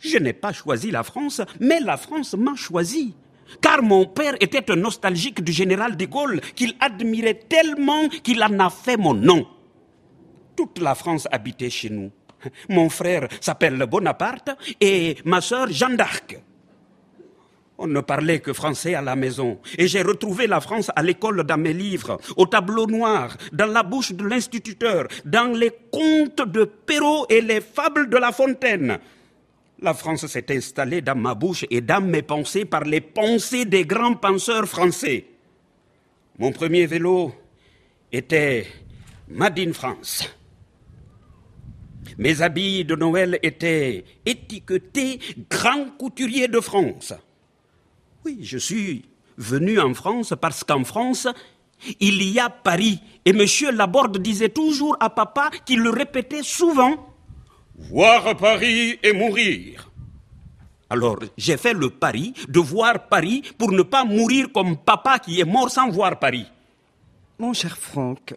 [0.05, 3.15] Je n'ai pas choisi la France, mais la France m'a choisi.
[3.61, 8.59] Car mon père était un nostalgique du général de Gaulle qu'il admirait tellement qu'il en
[8.59, 9.47] a fait mon nom.
[10.55, 12.11] Toute la France habitait chez nous.
[12.69, 16.39] Mon frère s'appelle Bonaparte et ma sœur Jeanne d'Arc.
[17.77, 19.59] On ne parlait que français à la maison.
[19.77, 23.83] Et j'ai retrouvé la France à l'école dans mes livres, au tableau noir, dans la
[23.83, 28.99] bouche de l'instituteur, dans les contes de Perrault et les fables de La Fontaine.
[29.79, 33.85] La France s'est installée dans ma bouche et dans mes pensées par les pensées des
[33.85, 35.25] grands penseurs français.
[36.39, 37.33] Mon premier vélo
[38.11, 38.67] était
[39.27, 40.29] Made in France.
[42.17, 47.13] Mes habits de Noël étaient étiquetés Grand couturier de France.
[48.23, 49.05] Oui, je suis
[49.37, 51.27] venu en France parce qu'en France,
[51.99, 53.01] il y a Paris.
[53.25, 57.14] Et monsieur Laborde disait toujours à papa qu'il le répétait souvent.
[57.77, 59.91] Voir Paris et mourir.
[60.89, 65.39] Alors, j'ai fait le pari de voir Paris pour ne pas mourir comme papa qui
[65.39, 66.45] est mort sans voir Paris.
[67.37, 68.33] Mon cher Franck,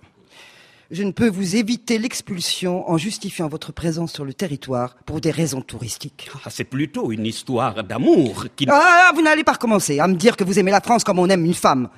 [0.90, 5.30] je ne peux vous éviter l'expulsion en justifiant votre présence sur le territoire pour des
[5.30, 6.30] raisons touristiques.
[6.44, 8.66] Ah, c'est plutôt une histoire d'amour qui...
[8.68, 11.28] Ah, vous n'allez pas recommencer à me dire que vous aimez la France comme on
[11.28, 11.90] aime une femme.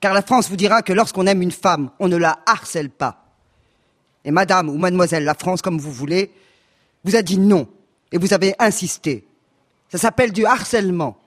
[0.00, 3.24] Car la France vous dira que lorsqu'on aime une femme, on ne la harcèle pas.
[4.24, 6.30] Et madame ou mademoiselle la France, comme vous voulez,
[7.04, 7.68] vous a dit non.
[8.12, 9.26] Et vous avez insisté.
[9.88, 11.18] Ça s'appelle du harcèlement.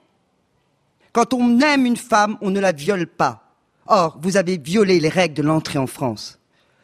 [1.12, 3.54] Quand on aime une femme, on ne la viole pas.
[3.86, 6.38] Or, vous avez violé les règles de l'entrée en France.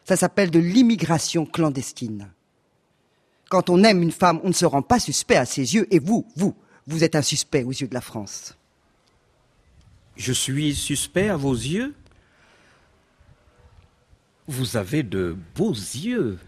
[0.05, 2.31] Ça s'appelle de l'immigration clandestine.
[3.49, 5.99] Quand on aime une femme, on ne se rend pas suspect à ses yeux, et
[5.99, 6.55] vous, vous,
[6.87, 8.57] vous êtes un suspect aux yeux de la France.
[10.17, 11.95] Je suis suspect à vos yeux
[14.47, 16.39] Vous avez de beaux yeux.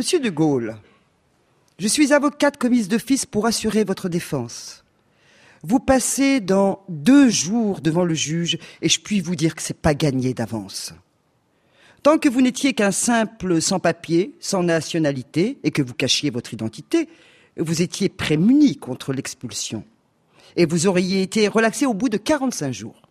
[0.00, 0.78] Monsieur de Gaulle,
[1.78, 4.82] je suis avocate commise d'office pour assurer votre défense.
[5.62, 9.76] Vous passez dans deux jours devant le juge et je puis vous dire que c'est
[9.76, 10.94] pas gagné d'avance.
[12.02, 17.06] Tant que vous n'étiez qu'un simple sans-papier, sans nationalité, et que vous cachiez votre identité,
[17.58, 19.84] vous étiez prémuni contre l'expulsion.
[20.56, 23.02] Et vous auriez été relaxé au bout de 45 jours.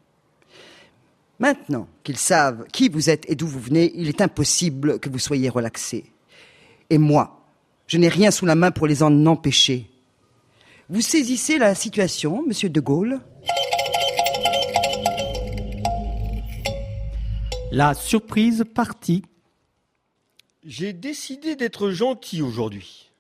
[1.38, 5.20] Maintenant qu'ils savent qui vous êtes et d'où vous venez, il est impossible que vous
[5.20, 6.12] soyez relaxé.
[6.90, 7.46] Et moi,
[7.88, 9.90] je n'ai rien sous la main pour les en empêcher.
[10.90, 13.20] Vous saisissez la situation, monsieur de Gaulle
[17.72, 19.24] La surprise partie.
[20.66, 23.12] J'ai décidé d'être gentil aujourd'hui.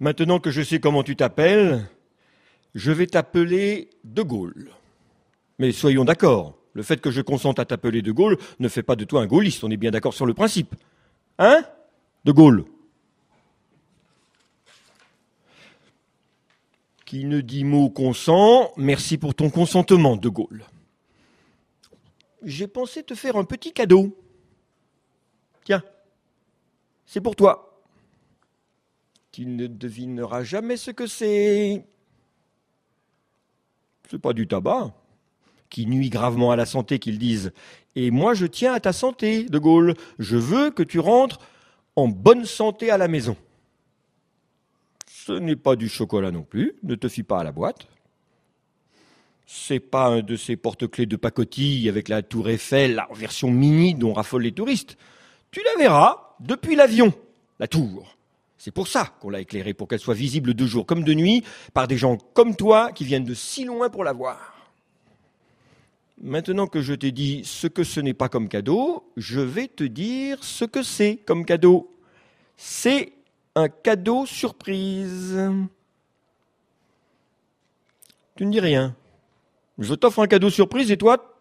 [0.00, 1.86] Maintenant que je sais comment tu t'appelles,
[2.74, 4.70] je vais t'appeler De Gaulle.
[5.58, 8.96] Mais soyons d'accord, le fait que je consente à t'appeler De Gaulle ne fait pas
[8.96, 10.74] de toi un gaulliste, on est bien d'accord sur le principe.
[11.38, 11.62] Hein?
[12.26, 12.64] De Gaulle
[17.04, 20.66] Qui ne dit mot consent, merci pour ton consentement, De Gaulle
[22.42, 24.16] j'ai pensé te faire un petit cadeau.
[25.64, 25.82] Tiens,
[27.04, 27.82] c'est pour toi.
[29.32, 31.84] Tu ne devineras jamais ce que c'est.
[34.08, 34.94] C'est pas du tabac,
[35.70, 37.52] qui nuit gravement à la santé, qu'ils disent.
[37.96, 39.94] Et moi, je tiens à ta santé, De Gaulle.
[40.20, 41.40] Je veux que tu rentres
[41.96, 43.36] en bonne santé à la maison.
[45.08, 47.88] Ce n'est pas du chocolat non plus, ne te fie pas à la boîte
[49.46, 53.94] c'est pas un de ces porte-clés de pacotille avec la tour Eiffel, la version mini
[53.94, 54.98] dont raffolent les touristes.
[55.52, 57.14] Tu la verras depuis l'avion,
[57.60, 58.16] la tour.
[58.58, 61.44] C'est pour ça qu'on l'a éclairée, pour qu'elle soit visible de jour comme de nuit
[61.72, 64.55] par des gens comme toi qui viennent de si loin pour la voir.
[66.22, 69.84] Maintenant que je t'ai dit ce que ce n'est pas comme cadeau, je vais te
[69.84, 71.94] dire ce que c'est comme cadeau.
[72.56, 73.12] C'est
[73.54, 75.38] un cadeau surprise.
[78.36, 78.94] Tu ne dis rien.
[79.78, 81.34] Je t'offre un cadeau surprise et toi,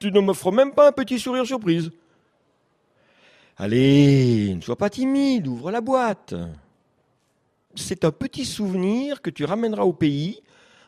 [0.00, 1.90] tu ne m'offres même pas un petit sourire surprise.
[3.56, 6.34] Allez, ne sois pas timide, ouvre la boîte.
[7.74, 10.42] C'est un petit souvenir que tu ramèneras au pays,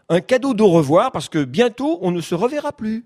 [0.08, 3.04] un cadeau d'au revoir parce que bientôt on ne se reverra plus.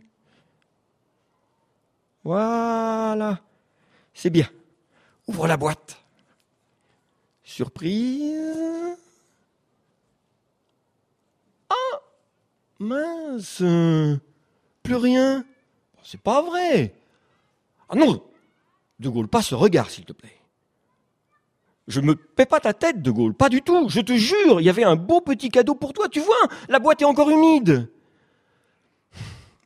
[2.24, 3.40] Voilà.
[4.14, 4.48] C'est bien.
[5.26, 5.98] Ouvre la boîte.
[7.42, 8.96] Surprise.
[11.68, 12.00] Ah
[12.78, 13.62] Mince
[14.82, 15.44] Plus rien
[16.02, 16.94] C'est pas vrai
[17.88, 18.22] Ah non
[18.98, 20.41] De Gaulle, pas ce regard, s'il te plaît.
[21.92, 24.64] Je me paie pas ta tête, De Gaulle, pas du tout, je te jure, il
[24.64, 27.90] y avait un beau petit cadeau pour toi, tu vois, la boîte est encore humide.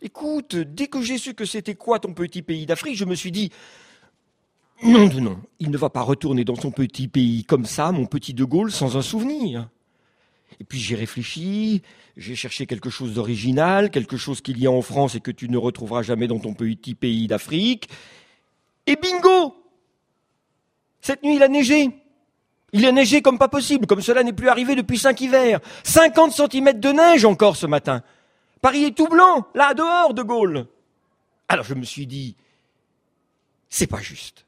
[0.02, 3.30] Écoute, dès que j'ai su que c'était quoi ton petit pays d'Afrique, je me suis
[3.30, 3.52] dit,
[4.82, 8.06] non, non, non, il ne va pas retourner dans son petit pays comme ça, mon
[8.06, 9.68] petit De Gaulle, sans un souvenir.
[10.58, 11.82] Et puis j'ai réfléchi,
[12.16, 15.48] j'ai cherché quelque chose d'original, quelque chose qu'il y a en France et que tu
[15.48, 17.88] ne retrouveras jamais dans ton petit pays d'Afrique.
[18.88, 19.54] Et bingo
[21.00, 22.02] Cette nuit, il a neigé.
[22.76, 25.60] Il a neigé comme pas possible, comme cela n'est plus arrivé depuis cinq hivers.
[25.82, 28.02] 50 centimètres de neige encore ce matin.
[28.60, 30.66] Paris est tout blanc, là dehors, De Gaulle.
[31.48, 32.36] Alors je me suis dit,
[33.70, 34.44] c'est pas juste.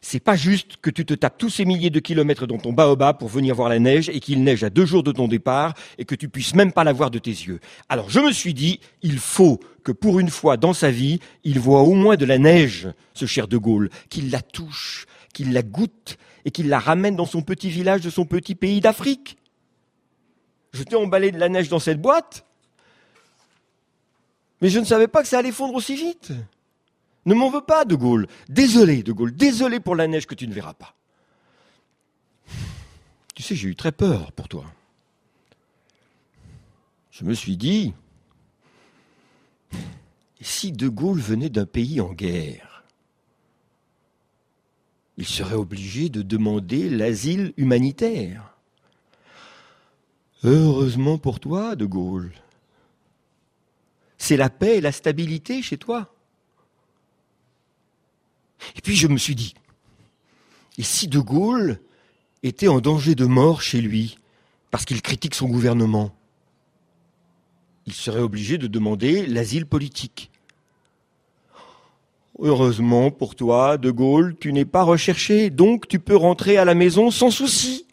[0.00, 3.18] C'est pas juste que tu te tapes tous ces milliers de kilomètres dans ton baobab
[3.18, 6.04] pour venir voir la neige et qu'il neige à deux jours de ton départ et
[6.04, 7.58] que tu puisses même pas la voir de tes yeux.
[7.88, 11.58] Alors je me suis dit, il faut que pour une fois dans sa vie, il
[11.58, 15.62] voit au moins de la neige, ce cher De Gaulle, qu'il la touche, qu'il la
[15.62, 19.38] goûte et qu'il la ramène dans son petit village de son petit pays d'Afrique.
[20.72, 22.46] Je t'ai emballé de la neige dans cette boîte,
[24.60, 26.32] mais je ne savais pas que ça allait fondre aussi vite.
[27.24, 28.26] Ne m'en veux pas, De Gaulle.
[28.48, 29.34] Désolé, De Gaulle.
[29.34, 30.94] Désolé pour la neige que tu ne verras pas.
[33.34, 34.64] Tu sais, j'ai eu très peur pour toi.
[37.10, 37.92] Je me suis dit,
[40.40, 42.71] si De Gaulle venait d'un pays en guerre,
[45.18, 48.56] il serait obligé de demander l'asile humanitaire.
[50.44, 52.32] Heureusement pour toi, De Gaulle,
[54.18, 56.14] c'est la paix et la stabilité chez toi.
[58.76, 59.54] Et puis je me suis dit,
[60.78, 61.80] et si De Gaulle
[62.42, 64.18] était en danger de mort chez lui
[64.70, 66.16] parce qu'il critique son gouvernement
[67.86, 70.31] Il serait obligé de demander l'asile politique.
[72.38, 76.74] Heureusement pour toi, De Gaulle, tu n'es pas recherché, donc tu peux rentrer à la
[76.74, 77.86] maison sans souci.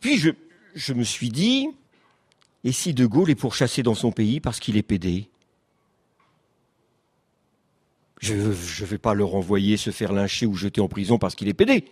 [0.00, 1.68] Puis je, me suis dit,
[2.64, 5.28] et si De Gaulle est pourchassé dans son pays parce qu'il est pédé
[8.20, 11.46] je ne vais pas le renvoyer se faire lyncher ou jeter en prison parce qu'il
[11.46, 11.84] est pédé.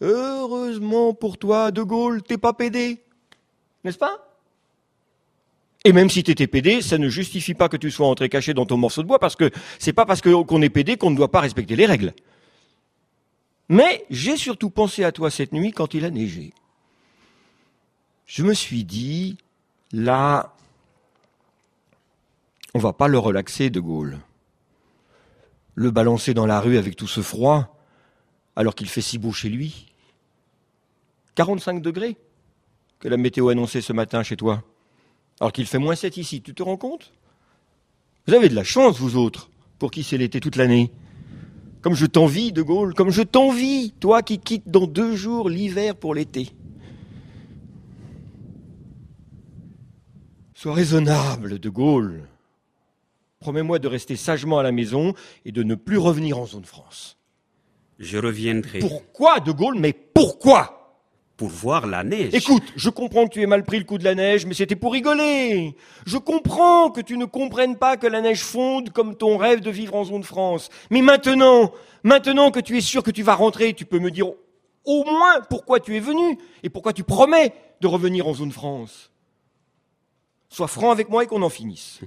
[0.00, 3.02] Heureusement pour toi, De Gaulle, t'es pas pédé.
[3.84, 4.27] N'est-ce pas?
[5.84, 8.66] Et même si t'étais pédé, ça ne justifie pas que tu sois entré caché dans
[8.66, 11.30] ton morceau de bois parce que c'est pas parce qu'on est pédé qu'on ne doit
[11.30, 12.14] pas respecter les règles.
[13.68, 16.52] Mais j'ai surtout pensé à toi cette nuit quand il a neigé.
[18.26, 19.38] Je me suis dit,
[19.92, 20.54] là,
[22.74, 24.18] on va pas le relaxer, De Gaulle
[25.78, 27.78] le balancer dans la rue avec tout ce froid,
[28.56, 29.86] alors qu'il fait si beau chez lui
[31.36, 32.16] 45 degrés
[32.98, 34.64] que la météo annonçait ce matin chez toi,
[35.40, 37.12] alors qu'il fait moins 7 ici, tu te rends compte?
[38.26, 40.90] Vous avez de la chance, vous autres, pour qui c'est l'été toute l'année.
[41.80, 45.94] Comme je t'envie, De Gaulle, comme je t'envie, toi qui quittes dans deux jours l'hiver
[45.94, 46.50] pour l'été.
[50.54, 52.28] Sois raisonnable, De Gaulle.
[53.38, 57.16] Promets-moi de rester sagement à la maison et de ne plus revenir en zone France.
[58.00, 58.80] Je reviendrai.
[58.80, 59.78] Pourquoi, De Gaulle?
[59.78, 60.77] Mais pourquoi?
[61.38, 62.34] Pour voir la neige.
[62.34, 64.74] Écoute, je comprends que tu aies mal pris le coup de la neige, mais c'était
[64.74, 65.76] pour rigoler.
[66.04, 69.70] Je comprends que tu ne comprennes pas que la neige fonde comme ton rêve de
[69.70, 70.68] vivre en zone France.
[70.90, 71.72] Mais maintenant,
[72.02, 74.32] maintenant que tu es sûr que tu vas rentrer, tu peux me dire
[74.84, 79.12] au moins pourquoi tu es venu et pourquoi tu promets de revenir en zone France.
[80.48, 82.00] Sois franc avec moi et qu'on en finisse.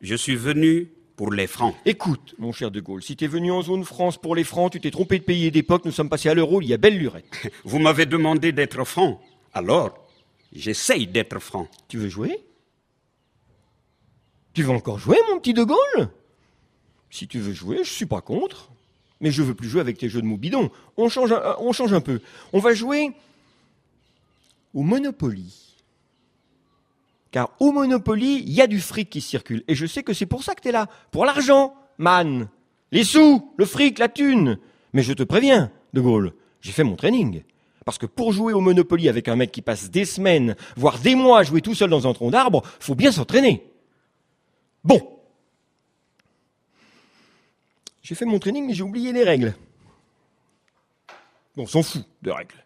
[0.00, 1.74] Je suis venu pour les francs.
[1.84, 4.72] Écoute, mon cher De Gaulle, si tu es venu en zone France pour les francs,
[4.72, 6.78] tu t'es trompé de pays et d'époque, nous sommes passés à l'euro, il y a
[6.78, 7.52] belle lurette.
[7.64, 9.20] Vous m'avez demandé d'être franc.
[9.52, 10.06] Alors,
[10.52, 11.68] j'essaye d'être franc.
[11.88, 12.38] Tu veux jouer?
[14.52, 16.08] Tu veux encore jouer, mon petit De Gaulle?
[17.10, 18.70] Si tu veux jouer, je suis pas contre.
[19.20, 20.70] Mais je veux plus jouer avec tes jeux de mots bidons.
[20.96, 22.20] On change un, on change un peu.
[22.52, 23.12] On va jouer
[24.74, 25.73] au Monopoly.
[27.34, 29.64] Car au Monopoly, il y a du fric qui circule.
[29.66, 30.86] Et je sais que c'est pour ça que tu es là.
[31.10, 32.48] Pour l'argent, man.
[32.92, 34.60] Les sous, le fric, la thune.
[34.92, 37.42] Mais je te préviens, De Gaulle, j'ai fait mon training.
[37.84, 41.16] Parce que pour jouer au Monopoly avec un mec qui passe des semaines, voire des
[41.16, 43.68] mois à jouer tout seul dans un tronc d'arbre, faut bien s'entraîner.
[44.84, 45.00] Bon.
[48.00, 49.56] J'ai fait mon training, mais j'ai oublié les règles.
[51.56, 52.64] On s'en fout de règles.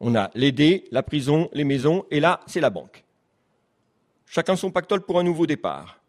[0.00, 3.03] On a les dés, la prison, les maisons, et là, c'est la banque.
[4.34, 6.00] Chacun son pactole pour un nouveau départ.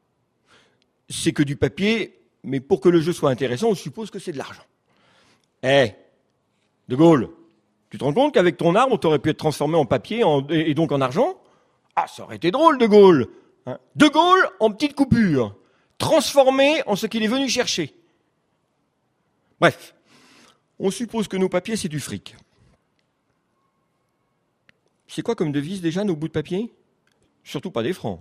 [1.07, 4.31] C'est que du papier, mais pour que le jeu soit intéressant, on suppose que c'est
[4.31, 4.63] de l'argent.
[5.61, 5.91] Eh,
[6.89, 7.29] De Gaulle,
[7.91, 10.73] tu te rends compte qu'avec ton arbre, tu aurais pu être transformé en papier et
[10.73, 11.39] donc en argent?
[11.95, 13.27] Ah, ça aurait été drôle, De Gaulle
[13.67, 13.77] hein.
[13.95, 15.55] De Gaulle en petite coupure,
[15.99, 17.93] transformé en ce qu'il est venu chercher.
[19.59, 19.93] Bref,
[20.79, 22.35] on suppose que nos papiers, c'est du fric.
[25.07, 26.73] C'est quoi comme devise déjà nos bouts de papier?
[27.45, 28.19] Surtout pas des francs.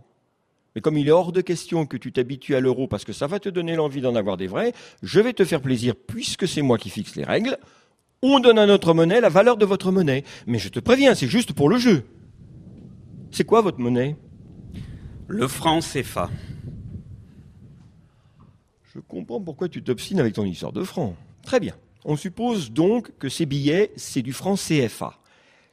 [0.74, 3.26] Mais comme il est hors de question que tu t'habitues à l'euro parce que ça
[3.26, 6.62] va te donner l'envie d'en avoir des vrais, je vais te faire plaisir puisque c'est
[6.62, 7.56] moi qui fixe les règles.
[8.22, 10.24] On donne à notre monnaie la valeur de votre monnaie.
[10.46, 12.04] Mais je te préviens, c'est juste pour le jeu.
[13.30, 14.16] C'est quoi votre monnaie?
[15.26, 16.30] Le franc CFA.
[18.94, 21.14] Je comprends pourquoi tu t'obstines avec ton histoire de francs.
[21.42, 21.74] Très bien.
[22.04, 25.18] On suppose donc que ces billets, c'est du franc CFA.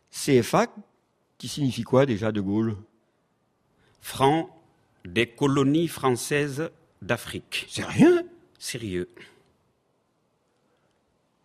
[0.10, 0.68] CFA,
[1.38, 2.78] qui signifie quoi déjà, De Gaulle?
[4.02, 4.50] Franc
[5.06, 6.70] des colonies françaises
[7.02, 7.66] d'Afrique.
[7.70, 8.24] C'est rien
[8.60, 9.10] Sérieux.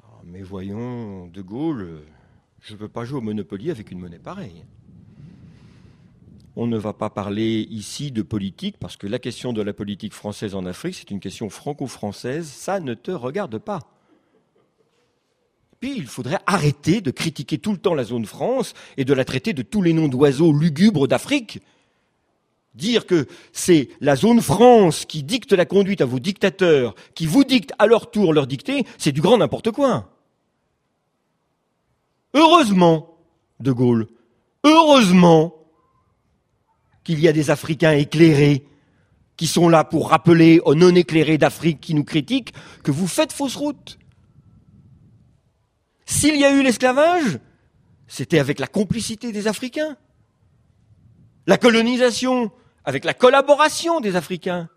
[0.03, 2.03] Ah, Mais voyons, De Gaulle,
[2.61, 4.65] je ne peux pas jouer au Monopoly avec une monnaie pareille.
[6.57, 10.15] On ne va pas parler ici de politique, parce que la question de la politique
[10.15, 13.81] française en Afrique, c'est une question franco-française, ça ne te regarde pas.
[15.81, 19.25] Puis il faudrait arrêter de critiquer tout le temps la zone France et de la
[19.27, 21.61] traiter de tous les noms d'oiseaux lugubres d'Afrique.
[22.77, 27.43] Dire que c'est la zone France qui dicte la conduite à vos dictateurs, qui vous
[27.43, 30.13] dicte à leur tour leur dictée, c'est du grand n'importe quoi.
[32.35, 33.19] Heureusement,
[33.61, 34.07] De Gaulle,
[34.63, 35.55] heureusement
[37.03, 38.67] qu'il y a des Africains éclairés
[39.39, 43.57] qui sont là pour rappeler aux non-éclairés d'Afrique qui nous critiquent que vous faites fausse
[43.57, 43.99] route.
[46.05, 47.39] S'il y a eu l'esclavage,
[48.07, 49.97] c'était avec la complicité des Africains.
[51.47, 52.51] La colonisation,
[52.87, 54.69] avec la collaboration des Africains.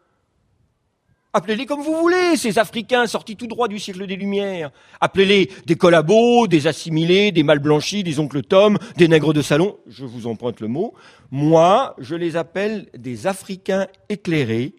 [1.32, 4.72] Appelez-les comme vous voulez, ces Africains sortis tout droit du siècle des Lumières.
[5.00, 9.78] Appelez-les des collabos, des assimilés, des mal blanchis, des oncles Tom, des nègres de salon.
[9.88, 10.96] Je vous emprunte le mot.
[11.30, 14.74] Moi, je les appelle des Africains éclairés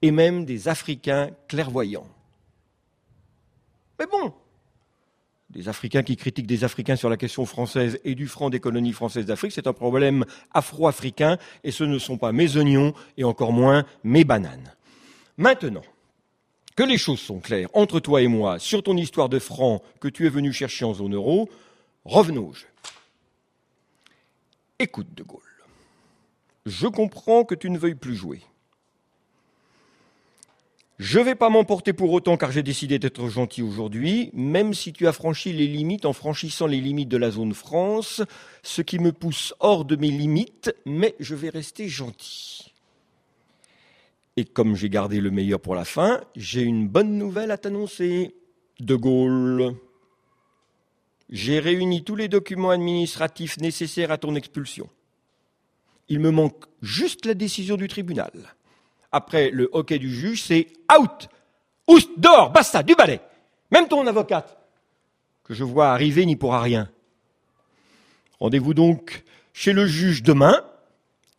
[0.00, 2.08] et même des Africains clairvoyants.
[3.98, 4.32] Mais bon,
[5.52, 8.92] des Africains qui critiquent des Africains sur la question française et du franc des colonies
[8.92, 13.52] françaises d'Afrique, c'est un problème afro-africain et ce ne sont pas mes oignons et encore
[13.52, 14.72] moins mes bananes.
[15.36, 15.82] Maintenant
[16.74, 20.08] que les choses sont claires entre toi et moi sur ton histoire de franc que
[20.08, 21.50] tu es venu chercher en zone euro,
[22.04, 22.66] revenons au jeu.
[24.78, 25.40] Écoute, De Gaulle,
[26.64, 28.40] je comprends que tu ne veuilles plus jouer.
[30.98, 34.92] Je ne vais pas m'emporter pour autant car j'ai décidé d'être gentil aujourd'hui, même si
[34.92, 38.22] tu as franchi les limites en franchissant les limites de la zone France,
[38.62, 42.72] ce qui me pousse hors de mes limites, mais je vais rester gentil.
[44.36, 48.34] Et comme j'ai gardé le meilleur pour la fin, j'ai une bonne nouvelle à t'annoncer.
[48.80, 49.76] De Gaulle.
[51.28, 54.88] J'ai réuni tous les documents administratifs nécessaires à ton expulsion.
[56.08, 58.32] Il me manque juste la décision du tribunal.
[59.12, 61.28] Après le hockey du juge, c'est out
[61.86, 63.20] Oust, dehors, basta, du balai
[63.70, 64.58] Même ton avocate,
[65.44, 66.88] que je vois arriver, n'y pourra rien.
[68.40, 70.64] Rendez-vous donc chez le juge demain,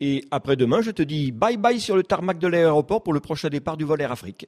[0.00, 3.48] et après-demain, je te dis bye bye sur le tarmac de l'aéroport pour le prochain
[3.48, 4.46] départ du vol Air Afrique.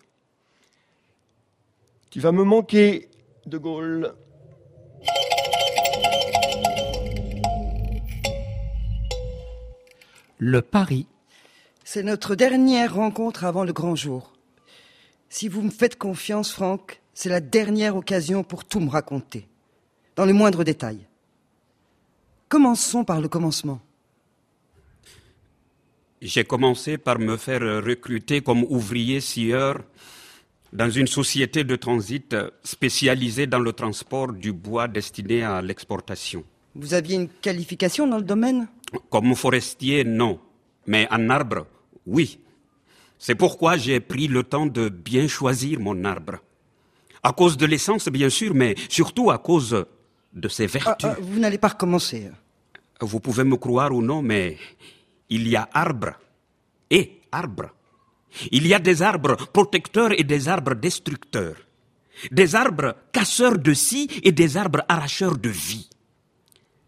[2.11, 3.09] Tu vas me manquer,
[3.47, 4.15] De Gaulle.
[10.39, 11.07] Le pari.
[11.89, 14.33] C'est notre dernière rencontre avant le grand jour.
[15.29, 19.47] Si vous me faites confiance, Franck, c'est la dernière occasion pour tout me raconter,
[20.17, 21.07] dans les moindres détails.
[22.49, 23.81] Commençons par le commencement.
[26.21, 29.81] J'ai commencé par me faire recruter comme ouvrier scieur
[30.73, 36.43] dans une société de transit spécialisée dans le transport du bois destiné à l'exportation.
[36.75, 38.67] Vous aviez une qualification dans le domaine?
[39.09, 40.41] Comme forestier, non.
[40.89, 41.67] Mais en arbre,
[42.07, 42.39] oui.
[43.19, 46.37] C'est pourquoi j'ai pris le temps de bien choisir mon arbre.
[47.23, 49.87] À cause de l'essence, bien sûr, mais surtout à cause
[50.35, 51.09] de ses Ah, vertus.
[51.11, 52.31] ah, Vous n'allez pas recommencer.
[53.01, 54.59] Vous pouvez me croire ou non, mais
[55.31, 56.13] il y a arbre
[56.91, 57.71] et arbre.
[58.53, 61.57] Il y a des arbres protecteurs et des arbres destructeurs.
[62.31, 65.89] Des arbres casseurs de scie et des arbres arracheurs de vie.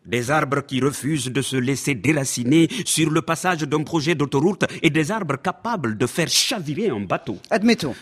[0.08, 4.88] Des arbres qui refusent de se laisser déraciner sur le passage d'un projet d'autoroute et
[4.88, 7.36] des arbres capables de faire chavirer un bateau.
[7.50, 7.94] Admettons.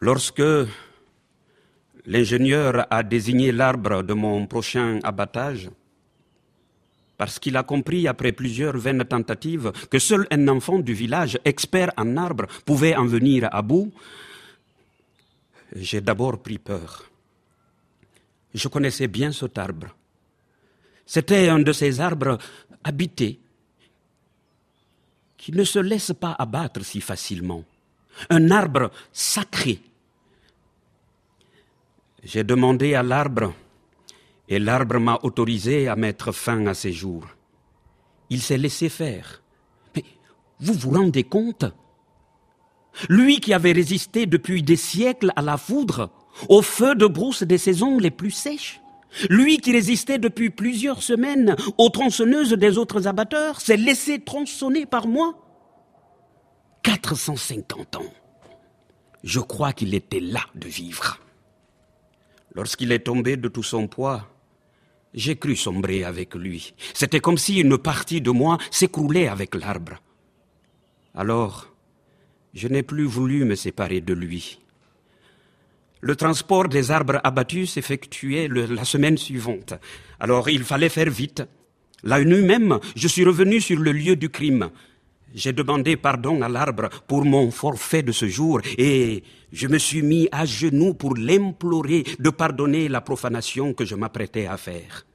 [0.00, 0.42] Lorsque
[2.04, 5.70] l'ingénieur a désigné l'arbre de mon prochain abattage,
[7.16, 11.90] parce qu'il a compris après plusieurs vaines tentatives que seul un enfant du village, expert
[11.96, 13.94] en arbres, pouvait en venir à bout,
[15.74, 17.13] j'ai d'abord pris peur.
[18.54, 19.88] Je connaissais bien cet arbre.
[21.04, 22.38] C'était un de ces arbres
[22.82, 23.40] habités
[25.36, 27.64] qui ne se laisse pas abattre si facilement.
[28.30, 29.80] Un arbre sacré.
[32.22, 33.52] J'ai demandé à l'arbre
[34.48, 37.26] et l'arbre m'a autorisé à mettre fin à ses jours.
[38.30, 39.42] Il s'est laissé faire.
[39.94, 40.04] Mais
[40.60, 41.64] vous vous rendez compte?
[43.08, 46.10] Lui qui avait résisté depuis des siècles à la foudre,
[46.48, 48.80] au feu de brousse des saisons les plus sèches,
[49.28, 55.06] lui qui résistait depuis plusieurs semaines aux tronçonneuses des autres abatteurs, s'est laissé tronçonner par
[55.06, 55.34] moi
[56.82, 58.12] 450 ans.
[59.22, 61.18] Je crois qu'il était là de vivre.
[62.54, 64.28] Lorsqu'il est tombé de tout son poids,
[65.14, 66.74] j'ai cru sombrer avec lui.
[66.92, 70.00] C'était comme si une partie de moi s'écroulait avec l'arbre.
[71.14, 71.68] Alors,
[72.52, 74.60] je n'ai plus voulu me séparer de lui.
[76.04, 79.72] Le transport des arbres abattus s'effectuait la semaine suivante.
[80.20, 81.42] Alors il fallait faire vite.
[82.02, 84.68] La nuit même, je suis revenu sur le lieu du crime.
[85.34, 90.02] J'ai demandé pardon à l'arbre pour mon forfait de ce jour et je me suis
[90.02, 95.06] mis à genoux pour l'implorer de pardonner la profanation que je m'apprêtais à faire.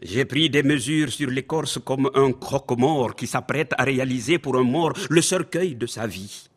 [0.00, 4.64] J'ai pris des mesures sur l'écorce comme un croque-mort qui s'apprête à réaliser pour un
[4.64, 6.48] mort le cercueil de sa vie.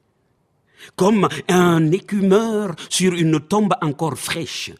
[0.95, 4.71] Comme un écumeur sur une tombe encore fraîche.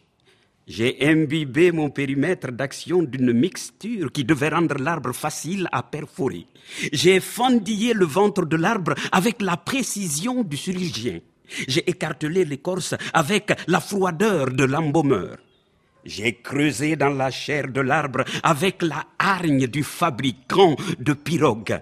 [0.67, 6.45] J'ai imbibé mon périmètre d'action d'une mixture qui devait rendre l'arbre facile à perforer.
[6.93, 11.21] J'ai fendillé le ventre de l'arbre avec la précision du chirurgien.
[11.67, 15.37] J'ai écartelé l'écorce avec la froideur de l'embaumeur.
[16.05, 21.81] J'ai creusé dans la chair de l'arbre avec la hargne du fabricant de pirogues,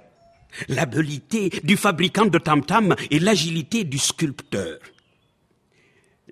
[0.68, 4.80] l'habileté du fabricant de tam-tam et l'agilité du sculpteur.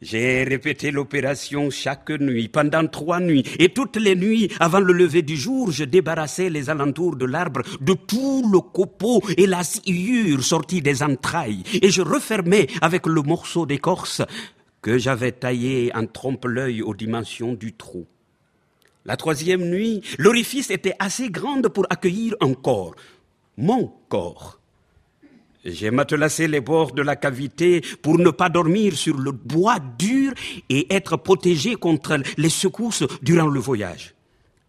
[0.02, 5.22] J'ai répété l'opération chaque nuit, pendant trois nuits, et toutes les nuits, avant le lever
[5.22, 10.44] du jour, je débarrassais les alentours de l'arbre de tout le copeau et la sciure
[10.44, 14.22] sortie des entrailles, et je refermais avec le morceau d'écorce
[14.82, 18.06] que j'avais taillé en trompe-l'œil aux dimensions du trou.
[19.06, 22.96] La troisième nuit, l'orifice était assez grande pour accueillir un corps,
[23.58, 24.60] mon corps.
[25.66, 30.32] J'ai matelassé les bords de la cavité pour ne pas dormir sur le bois dur
[30.70, 34.14] et être protégé contre les secousses durant le voyage.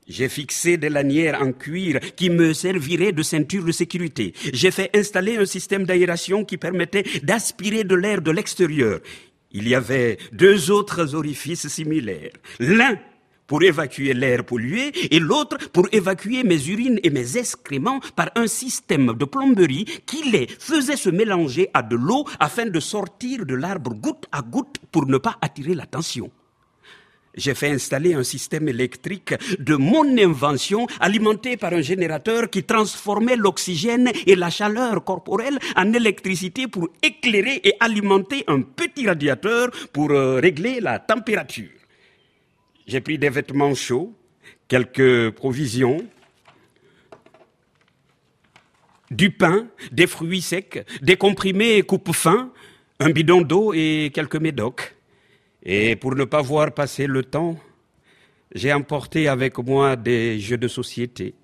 [0.08, 4.32] J'ai fixé des lanières en cuir qui me serviraient de ceinture de sécurité.
[4.52, 9.00] J'ai fait installer un système d'aération qui permettait d'aspirer de l'air de l'extérieur.
[9.50, 12.32] Il y avait deux autres orifices similaires.
[12.60, 12.98] L'un
[13.46, 18.46] pour évacuer l'air pollué et l'autre pour évacuer mes urines et mes excréments par un
[18.46, 23.54] système de plomberie qui les faisait se mélanger à de l'eau afin de sortir de
[23.54, 26.30] l'arbre goutte à goutte pour ne pas attirer l'attention.
[27.36, 33.36] J'ai fait installer un système électrique de mon invention alimenté par un générateur qui transformait
[33.36, 40.12] l'oxygène et la chaleur corporelle en électricité pour éclairer et alimenter un petit radiateur pour
[40.12, 41.68] euh, régler la température.
[42.86, 44.14] J'ai pris des vêtements chauds,
[44.68, 46.06] quelques provisions,
[49.10, 52.52] du pain, des fruits secs, des comprimés coupe-fin,
[53.00, 54.94] un bidon d'eau et quelques médocs.
[55.62, 57.58] Et pour ne pas voir passer le temps,
[58.54, 61.34] j'ai emporté avec moi des jeux de société.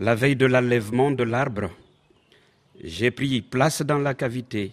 [0.00, 1.70] La veille de l'enlèvement de l'arbre,
[2.82, 4.72] j'ai pris place dans la cavité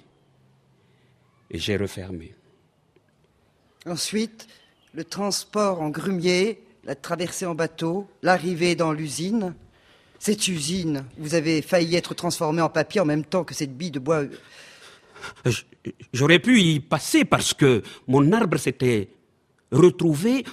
[1.52, 2.34] et j'ai refermé.
[3.86, 4.48] Ensuite,
[4.94, 9.54] le transport en grumier, la traversée en bateau, l'arrivée dans l'usine.
[10.20, 13.92] Cette usine, vous avez failli être transformée en papier en même temps que cette bille
[13.92, 14.24] de bois.
[16.14, 19.10] J'aurais pu y passer parce que mon arbre s'était
[19.72, 20.44] retrouvé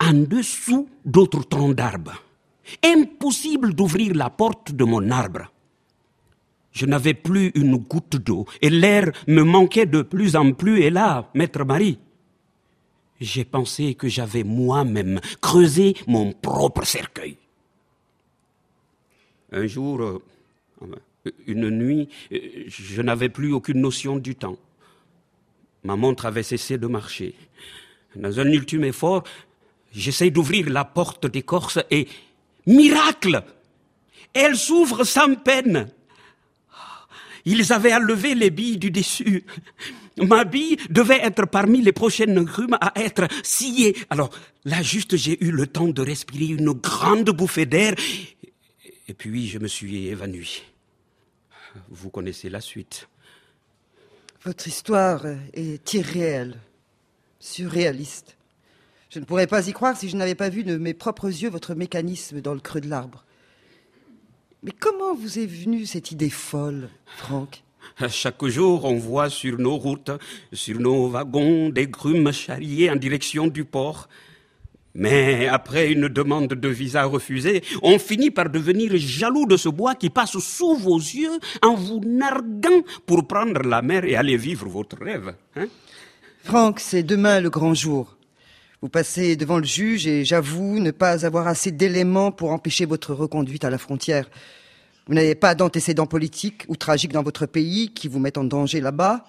[0.00, 2.22] en dessous d'autres troncs d'arbres.
[2.84, 5.50] Impossible d'ouvrir la porte de mon arbre.
[6.70, 10.82] Je n'avais plus une goutte d'eau et l'air me manquait de plus en plus.
[10.82, 11.98] Et là, maître Marie,
[13.20, 17.36] j'ai pensé que j'avais moi-même creusé mon propre cercueil.
[19.52, 20.22] Un jour, euh,
[21.46, 24.58] une nuit, je n'avais plus aucune notion du temps.
[25.84, 27.34] Ma montre avait cessé de marcher.
[28.14, 29.24] Dans un ultime effort,
[29.92, 32.08] j'essaie d'ouvrir la porte d'écorce et,
[32.66, 33.42] miracle,
[34.34, 35.88] elle s'ouvre sans peine.
[37.44, 39.44] Ils avaient enlevé les billes du dessus.
[40.26, 43.96] Ma bille devait être parmi les prochaines grumes à être sciée.
[44.10, 44.30] Alors,
[44.64, 47.94] là, juste, j'ai eu le temps de respirer une grande bouffée d'air.
[49.08, 50.62] Et puis, je me suis évanoui.
[51.88, 53.08] Vous connaissez la suite.
[54.44, 56.58] Votre histoire est irréelle,
[57.40, 58.36] surréaliste.
[59.10, 61.48] Je ne pourrais pas y croire si je n'avais pas vu de mes propres yeux
[61.48, 63.24] votre mécanisme dans le creux de l'arbre.
[64.62, 67.62] Mais comment vous est venue cette idée folle, Franck?
[68.08, 70.10] Chaque jour, on voit sur nos routes,
[70.52, 74.08] sur nos wagons, des grumes charriées en direction du port.
[74.94, 79.94] Mais après une demande de visa refusée, on finit par devenir jaloux de ce bois
[79.94, 84.66] qui passe sous vos yeux en vous narguant pour prendre la mer et aller vivre
[84.68, 85.34] votre rêve.
[85.56, 85.66] Hein
[86.42, 88.16] Franck, c'est demain le grand jour.
[88.80, 93.12] Vous passez devant le juge et j'avoue ne pas avoir assez d'éléments pour empêcher votre
[93.12, 94.30] reconduite à la frontière.
[95.08, 98.80] Vous n'avez pas d'antécédents politiques ou tragiques dans votre pays qui vous mettent en danger
[98.80, 99.24] là-bas.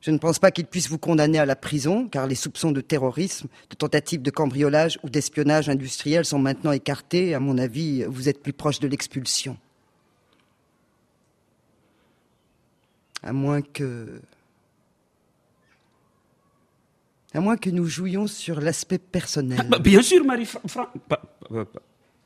[0.00, 2.80] Je ne pense pas qu'il puisse vous condamner à la prison, car les soupçons de
[2.80, 7.34] terrorisme, de tentative de cambriolage ou d'espionnage industriel sont maintenant écartés.
[7.34, 9.58] À mon avis, vous êtes plus proche de l'expulsion.
[13.22, 14.20] À moins que...
[17.34, 19.58] À moins que nous jouions sur l'aspect personnel.
[19.60, 20.48] Ah, bah, bien sûr, Marie...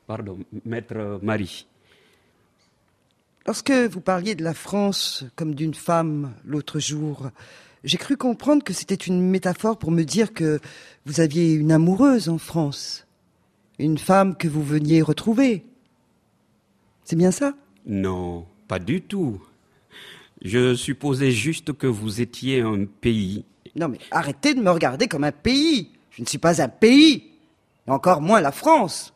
[0.07, 1.65] Pardon, maître Marie.
[3.45, 7.29] Lorsque vous parliez de la France comme d'une femme l'autre jour,
[7.83, 10.59] j'ai cru comprendre que c'était une métaphore pour me dire que
[11.05, 13.05] vous aviez une amoureuse en France,
[13.77, 15.63] une femme que vous veniez retrouver.
[17.03, 17.53] C'est bien ça?
[17.85, 19.39] Non, pas du tout.
[20.41, 23.45] Je supposais juste que vous étiez un pays.
[23.75, 25.91] Non mais arrêtez de me regarder comme un pays.
[26.09, 27.29] Je ne suis pas un pays,
[27.85, 29.13] encore moins la France.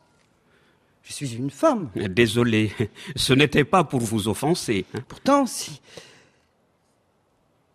[1.10, 1.90] Je suis une femme.
[1.96, 2.70] Désolé,
[3.16, 4.86] ce n'était pas pour vous offenser.
[4.94, 5.00] Hein.
[5.08, 5.80] Pourtant, si.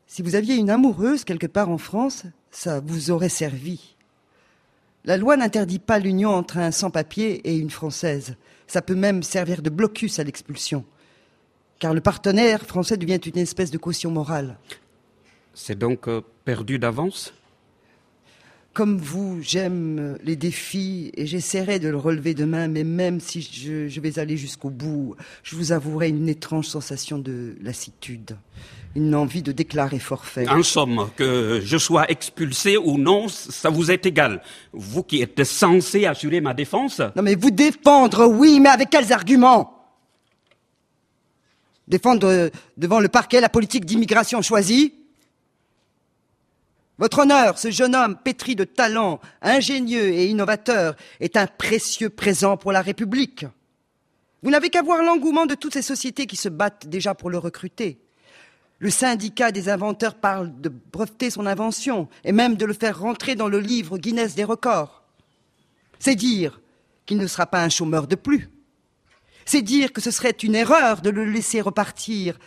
[0.07, 3.93] Si vous aviez une amoureuse quelque part en France, ça vous aurait servi.
[5.03, 8.37] La loi n'interdit pas l'union entre un sans-papier et une Française.
[8.67, 10.85] Ça peut même servir de blocus à l'expulsion.
[11.79, 14.57] Car le partenaire français devient une espèce de caution morale.
[15.53, 17.33] C'est donc euh, perdu d'avance?
[18.75, 23.99] Comme vous, j'aime les défis et j'essaierai de le relever demain, mais même si je,
[24.01, 28.35] vais aller jusqu'au bout, je vous avouerai une étrange sensation de lassitude,
[28.93, 30.45] une envie de déclarer forfait.
[30.49, 34.41] En somme, que je sois expulsé ou non, ça vous est égal.
[34.73, 36.99] Vous qui êtes censé assurer ma défense.
[37.15, 39.71] Non mais vous défendre, oui, mais avec quels arguments?
[41.87, 45.04] Défendre devant le parquet la politique d'immigration choisie?
[46.97, 52.55] Votre honneur, ce jeune homme pétri de talent, ingénieux et innovateur, est un précieux présent
[52.55, 53.45] pour la République.
[54.43, 57.37] Vous n'avez qu'à voir l'engouement de toutes ces sociétés qui se battent déjà pour le
[57.37, 57.99] recruter.
[58.79, 63.35] Le syndicat des inventeurs parle de breveter son invention et même de le faire rentrer
[63.35, 65.03] dans le livre Guinness des records.
[65.99, 66.61] C'est dire
[67.05, 68.49] qu'il ne sera pas un chômeur de plus.
[69.45, 72.37] C'est dire que ce serait une erreur de le laisser repartir.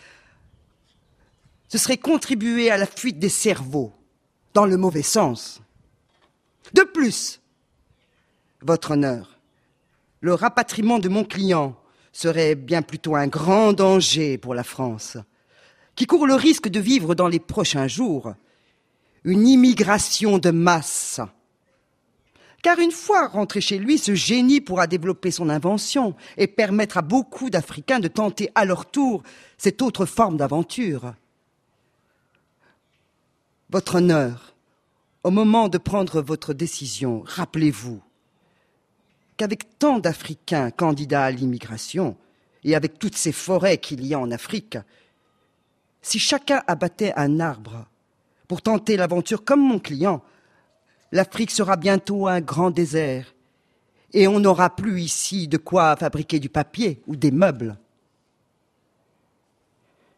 [1.69, 3.98] Ce serait contribuer à la fuite des cerveaux
[4.59, 5.61] dans le mauvais sens.
[6.75, 7.41] De plus,
[8.61, 9.39] votre honneur,
[10.21, 11.77] le rapatriement de mon client
[12.11, 15.17] serait bien plutôt un grand danger pour la France,
[15.95, 18.35] qui court le risque de vivre dans les prochains jours
[19.23, 21.21] une immigration de masse.
[22.61, 27.03] Car une fois rentré chez lui, ce génie pourra développer son invention et permettre à
[27.03, 29.23] beaucoup d'Africains de tenter à leur tour
[29.57, 31.15] cette autre forme d'aventure
[33.71, 34.55] votre honneur,
[35.25, 38.01] au moment de prendre votre décision, rappelez-vous
[39.37, 42.17] qu'avec tant d'Africains candidats à l'immigration,
[42.65, 44.79] et avec toutes ces forêts qu'il y a en Afrique,
[46.03, 47.87] si chacun abattait un arbre
[48.49, 50.23] pour tenter l'aventure comme mon client,
[51.13, 53.35] l'Afrique sera bientôt un grand désert,
[54.13, 57.79] et on n'aura plus ici de quoi fabriquer du papier ou des meubles.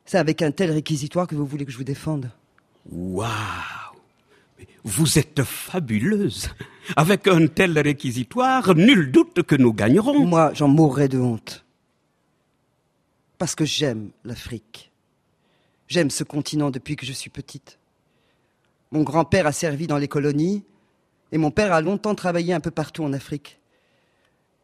[0.05, 2.31] C'est avec un tel réquisitoire que vous voulez que je vous défende?
[2.89, 3.29] Waouh
[4.85, 6.51] Vous êtes fabuleuse.
[6.97, 10.27] Avec un tel réquisitoire, nul doute que nous gagnerons.
[10.27, 11.65] Moi, j'en mourrais de honte.
[13.39, 14.91] Parce que j'aime l'Afrique.
[15.89, 17.79] J'aime ce continent depuis que je suis petite.
[18.93, 20.65] Mon grand-père a servi dans les colonies
[21.33, 23.61] et mon père a longtemps travaillé un peu partout en Afrique.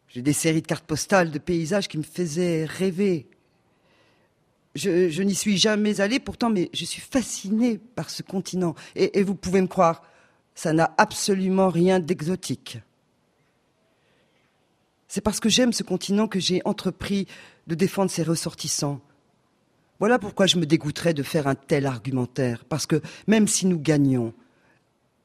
[0.08, 3.28] J'ai des séries de cartes postales de paysages qui me faisaient rêver
[4.76, 8.74] je, n'y suis jamais allée pourtant, mais je suis fascinée par ce continent.
[8.94, 10.02] Et, vous pouvez me croire,
[10.54, 12.78] ça n'a absolument rien d'exotique.
[15.08, 17.26] C'est parce que j'aime ce continent que j'ai entrepris
[17.66, 19.00] de défendre ses ressortissants.
[19.98, 23.78] Voilà pourquoi je me dégoûterais de faire un tel argumentaire, parce que même si nous
[23.78, 24.34] gagnons,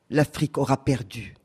[0.10, 1.36] l'Afrique aura perdu.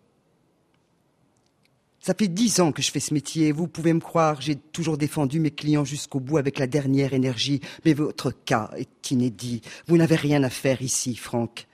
[2.06, 4.96] Ça fait dix ans que je fais ce métier, vous pouvez me croire, j'ai toujours
[4.96, 9.60] défendu mes clients jusqu'au bout avec la dernière énergie, mais votre cas est inédit.
[9.88, 11.66] Vous n'avez rien à faire ici, Franck.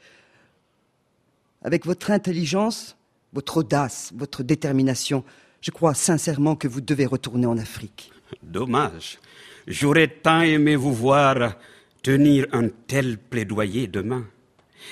[1.60, 2.96] Avec votre intelligence,
[3.34, 5.22] votre audace, votre détermination,
[5.60, 8.10] je crois sincèrement que vous devez retourner en Afrique.
[8.42, 9.18] Dommage.
[9.66, 11.56] J'aurais tant aimé vous voir
[12.02, 14.24] tenir un tel plaidoyer demain.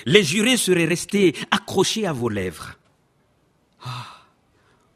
[0.05, 2.77] Les jurés seraient restés accrochés à vos lèvres.
[3.83, 4.20] Ah,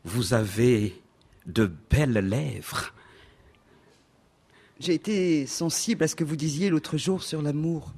[0.05, 1.01] vous avez
[1.47, 2.93] de belles lèvres.
[4.79, 7.93] J'ai été sensible à ce que vous disiez l'autre jour sur l'amour.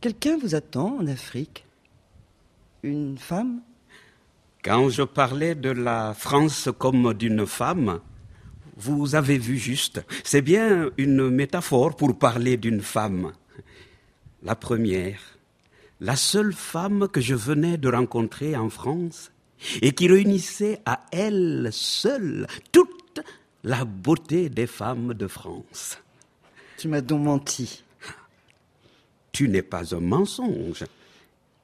[0.00, 1.64] Quelqu'un vous attend en Afrique?
[2.82, 3.62] Une femme?
[4.62, 8.00] Quand je parlais de la France comme d'une femme,
[8.76, 10.04] vous avez vu juste.
[10.24, 13.32] C'est bien une métaphore pour parler d'une femme.
[14.42, 15.20] La première,
[16.00, 19.30] la seule femme que je venais de rencontrer en France
[19.80, 23.20] et qui réunissait à elle seule toute
[23.64, 25.98] la beauté des femmes de France.
[26.78, 27.84] Tu m'as donc menti.
[29.30, 30.84] Tu n'es pas un mensonge.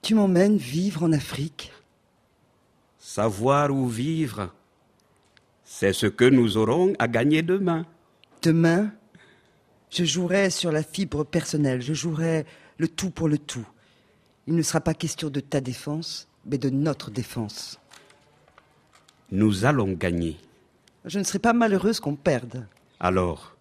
[0.03, 1.72] Tu m'emmènes vivre en Afrique
[2.99, 4.53] Savoir où vivre,
[5.64, 7.86] c'est ce que nous aurons à gagner demain.
[8.42, 8.92] Demain,
[9.90, 12.46] je jouerai sur la fibre personnelle, je jouerai
[12.76, 13.66] le tout pour le tout.
[14.46, 17.78] Il ne sera pas question de ta défense, mais de notre défense.
[19.30, 20.36] Nous allons gagner.
[21.04, 22.66] Je ne serai pas malheureuse qu'on perde.
[23.00, 23.54] Alors,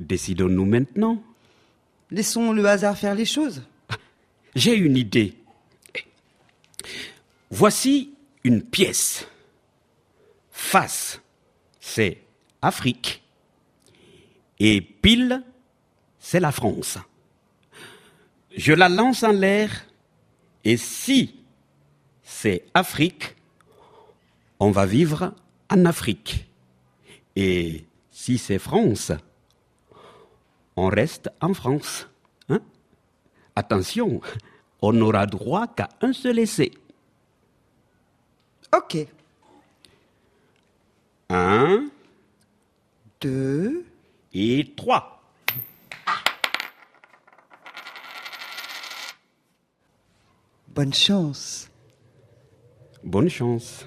[0.00, 1.22] décidons-nous maintenant.
[2.10, 3.62] Laissons le hasard faire les choses.
[4.54, 5.34] J'ai une idée.
[7.50, 8.12] Voici
[8.42, 9.26] une pièce.
[10.50, 11.20] Face,
[11.80, 12.18] c'est
[12.62, 13.22] Afrique.
[14.58, 15.42] Et pile,
[16.18, 16.98] c'est la France.
[18.56, 19.70] Je la lance en l'air.
[20.64, 21.34] Et si
[22.22, 23.33] c'est Afrique,
[24.64, 25.34] on va vivre
[25.70, 26.48] en Afrique.
[27.36, 29.12] Et si c'est France,
[30.74, 32.08] on reste en France.
[32.48, 32.60] Hein
[33.54, 34.22] Attention,
[34.80, 36.72] on n'aura droit qu'à un seul essai.
[38.74, 39.06] Ok.
[41.28, 41.90] Un
[43.20, 43.84] Deux.
[44.32, 45.22] et trois.
[50.68, 51.68] Bonne chance.
[53.02, 53.84] Bonne chance.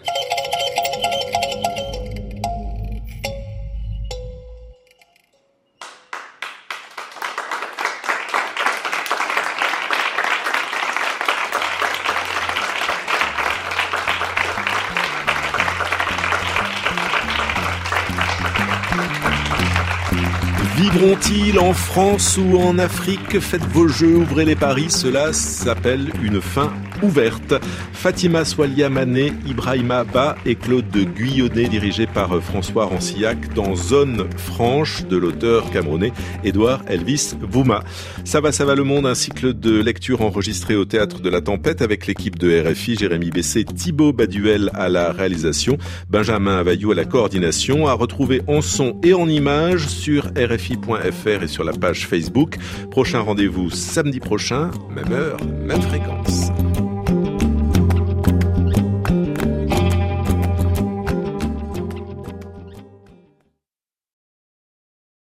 [21.60, 23.40] En France ou en Afrique?
[23.40, 26.72] Faites vos jeux, ouvrez les paris, cela s'appelle une fin
[27.04, 27.56] ouverte.
[27.94, 34.28] Fatima Swalia Mané, Ibrahima Ba et Claude de Guyonnet, dirigé par François Rancillac dans Zone
[34.38, 36.12] franche de l'auteur camerounais
[36.44, 37.84] Édouard Elvis Bouma.
[38.24, 41.42] Ça va, ça va le monde, un cycle de lecture enregistré au Théâtre de la
[41.42, 45.78] Tempête avec l'équipe de RFI, Jérémy Bessé, Thibaut Baduel à la réalisation,
[46.10, 51.48] Benjamin Availlou à la coordination, à retrouver en son et en images sur RFI.fr et
[51.48, 52.58] sur la page Facebook.
[52.92, 56.27] Prochain rendez-vous samedi prochain, même heure, même fréquence.